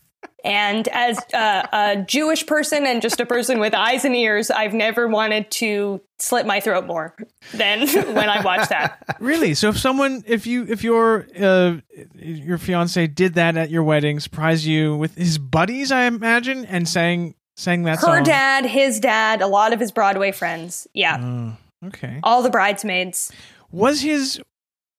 [0.45, 4.73] And as uh, a Jewish person and just a person with eyes and ears, I've
[4.73, 7.15] never wanted to slit my throat more
[7.53, 9.17] than when I watched that.
[9.21, 9.55] Really?
[9.55, 11.79] So if someone, if you, if your uh,
[12.15, 16.89] your fiance did that at your wedding, surprise you with his buddies, I imagine, and
[16.89, 18.23] sang sang that Her song.
[18.23, 20.87] dad, his dad, a lot of his Broadway friends.
[20.95, 21.19] Yeah.
[21.21, 22.21] Oh, okay.
[22.23, 23.33] All the bridesmaids.
[23.73, 24.41] Was his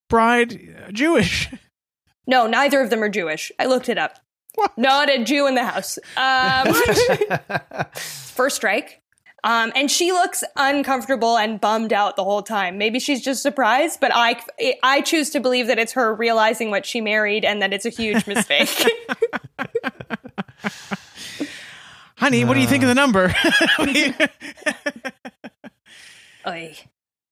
[0.10, 1.50] bride Jewish?
[2.28, 3.52] No, neither of them are Jewish.
[3.58, 4.20] I looked it up.
[4.78, 5.98] Not a Jew in the house.
[6.18, 6.74] Um,
[7.96, 9.02] first strike.
[9.44, 12.78] Um, and she looks uncomfortable and bummed out the whole time.
[12.78, 14.42] Maybe she's just surprised, but I,
[14.84, 17.90] I choose to believe that it's her realizing what she married and that it's a
[17.90, 18.70] huge mistake.
[22.18, 23.34] Honey, what do you think of the number?
[26.46, 26.76] Oy.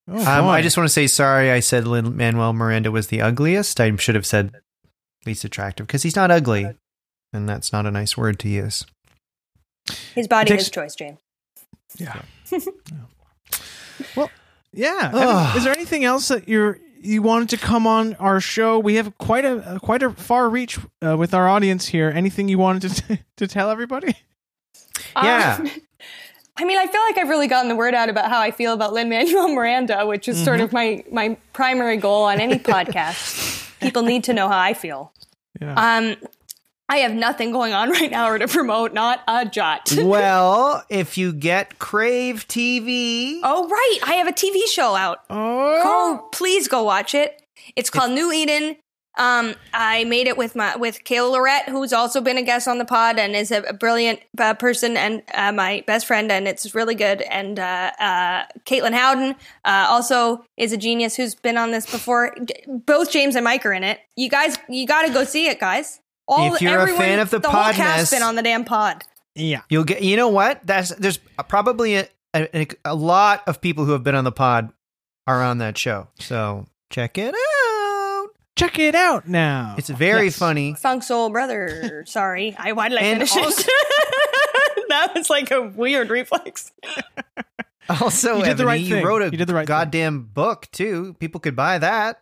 [0.09, 0.47] Oh, Um.
[0.47, 1.51] I just want to say sorry.
[1.51, 3.81] I said Lin Manuel Miranda was the ugliest.
[3.81, 4.53] I should have said
[5.25, 6.69] least attractive because he's not ugly,
[7.33, 8.85] and that's not a nice word to use.
[10.15, 11.17] His body, Takes- his choice, Jane.
[11.97, 12.21] Yeah.
[14.15, 14.29] well,
[14.73, 15.11] yeah.
[15.13, 18.79] Evan, is there anything else that you're you wanted to come on our show?
[18.79, 22.11] We have quite a uh, quite a far reach uh, with our audience here.
[22.13, 24.15] Anything you wanted to to tell everybody?
[25.15, 25.57] Yeah.
[25.59, 25.71] Um,
[26.59, 28.73] I mean, I feel like I've really gotten the word out about how I feel
[28.73, 33.79] about Lin Manuel Miranda, which is sort of my my primary goal on any podcast.
[33.79, 35.13] People need to know how I feel.
[35.61, 35.73] Yeah.
[35.75, 36.15] Um,
[36.89, 39.91] I have nothing going on right now or to promote, not a jot.
[39.97, 45.19] well, if you get Crave TV, oh, right, I have a TV show out.
[45.30, 47.41] oh, Go, please go watch it.
[47.76, 48.77] It's called New Eden.
[49.18, 52.77] Um, I made it with my with Kayla Lorette, who's also been a guest on
[52.77, 56.76] the pod and is a, brilliant uh, person and uh, my best friend, and it's
[56.76, 57.22] really good.
[57.23, 59.31] And uh, uh, Caitlin Howden
[59.65, 62.35] uh, also is a genius who's been on this before.
[62.68, 63.99] Both James and Mike are in it.
[64.15, 65.99] You guys, you got to go see it, guys.
[66.27, 68.65] All If you're a fan of the the whole Podnest- cast been on the damn
[68.65, 69.03] pod.
[69.35, 69.61] Yeah.
[69.69, 70.01] You'll get.
[70.03, 70.59] You know what?
[70.65, 74.71] That's there's probably a, a, a lot of people who have been on the pod
[75.25, 76.07] are on that show.
[76.19, 78.27] So check it out.
[78.57, 79.75] Check it out now.
[79.77, 80.37] It's very Yes.
[80.37, 80.73] funny.
[80.73, 82.03] Funk Soul Brother.
[82.07, 84.85] Sorry, I why did I And finish also- it?
[84.89, 86.71] that was like a weird reflex.
[87.89, 89.73] Also, You did the Evany, right you wrote a You did the right thing.
[89.75, 91.15] goddamn book too.
[91.19, 92.21] People could buy that.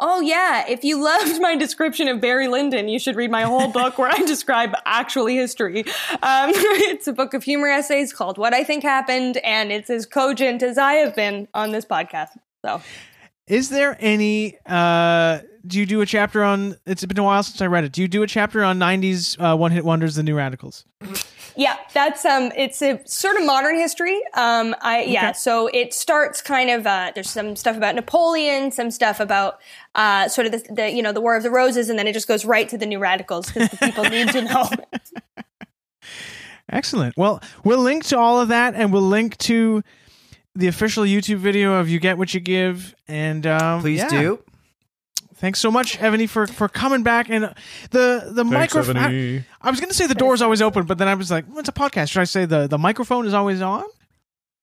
[0.00, 3.68] Oh yeah, if you loved my description of Barry Lyndon, you should read my whole
[3.68, 5.80] book where I describe actually history.
[6.22, 10.06] Um, it's a book of humor essays called "What I Think Happened," and it's as
[10.06, 12.28] cogent as I have been on this podcast.
[12.64, 12.80] So
[13.48, 14.58] Is there any?
[14.66, 16.76] uh Do you do a chapter on?
[16.86, 17.92] It's been a while since I read it.
[17.92, 20.84] Do you do a chapter on '90s uh, one-hit wonders, the New Radicals?
[21.58, 24.20] yeah, that's um, it's a sort of modern history.
[24.34, 28.92] Um, I yeah, so it starts kind of uh, there's some stuff about Napoleon, some
[28.92, 29.60] stuff about
[29.96, 32.12] uh, sort of the, the you know the War of the Roses, and then it
[32.12, 34.68] just goes right to the New Radicals because the people need to know.
[36.70, 37.16] Excellent.
[37.16, 39.82] Well, we'll link to all of that, and we'll link to
[40.54, 44.08] the official YouTube video of "You Get What You Give." And um, Please yeah.
[44.08, 44.44] do.
[45.38, 47.30] Thanks so much, Evany, for for coming back.
[47.30, 47.54] And
[47.90, 48.96] the the microphone.
[48.96, 51.30] I, I was going to say the door is always open, but then I was
[51.30, 52.10] like, well, it's a podcast.
[52.10, 53.84] Should I say the the microphone is always on?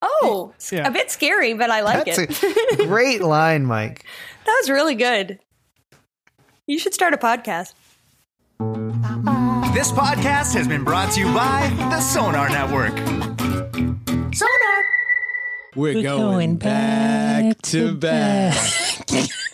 [0.02, 0.88] Oh, Yeah.
[0.88, 2.80] a bit scary, but I like That's it.
[2.82, 4.06] a great line, Mike.
[4.46, 5.40] That was really good.
[6.68, 7.74] You should start a podcast.
[9.74, 12.98] This podcast has been brought to you by the Sonar Network.
[14.36, 14.84] Sonar.
[15.76, 18.58] We're going, back, to back.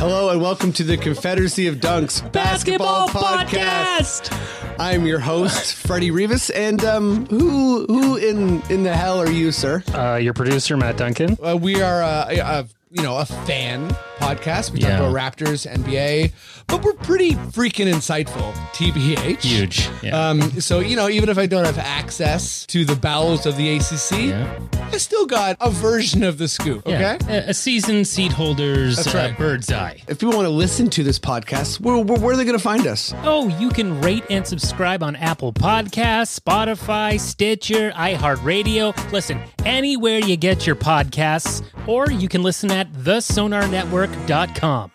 [0.00, 4.34] Hello and welcome to the Confederacy of Dunks Basketball, Podcast.
[4.78, 9.52] I'm your host, Freddie Rivas, and um, who who in in the hell are you,
[9.52, 9.84] sir?
[9.92, 11.36] Uh, your producer, Matt Duncan.
[11.42, 13.88] Uh, we are uh, a, a you know a fan
[14.18, 14.72] podcast.
[14.72, 14.98] We Yeah.
[14.98, 16.32] talk about Raptors, NBA,
[16.66, 18.52] but we're pretty freaking insightful.
[18.74, 19.88] TBH, Huge.
[20.02, 20.28] Yeah.
[20.30, 23.76] Um, so you know, even if I don't have access to the bowels of the
[23.76, 24.58] ACC, Yeah.
[24.92, 26.84] I still got a version of the scoop.
[26.86, 27.16] Okay.
[27.28, 30.02] A, a season seat holder's That's uh, bird's eye.
[30.08, 32.62] If people want to listen to this podcast, where, where, where are they going to
[32.62, 33.14] find us?
[33.22, 39.12] Oh, you can rate and subscribe on Apple Podcasts, Spotify, Stitcher, iHeartRadio.
[39.12, 44.90] Listen, anywhere you get your podcasts, or you can listen at thesonarnetwork.com.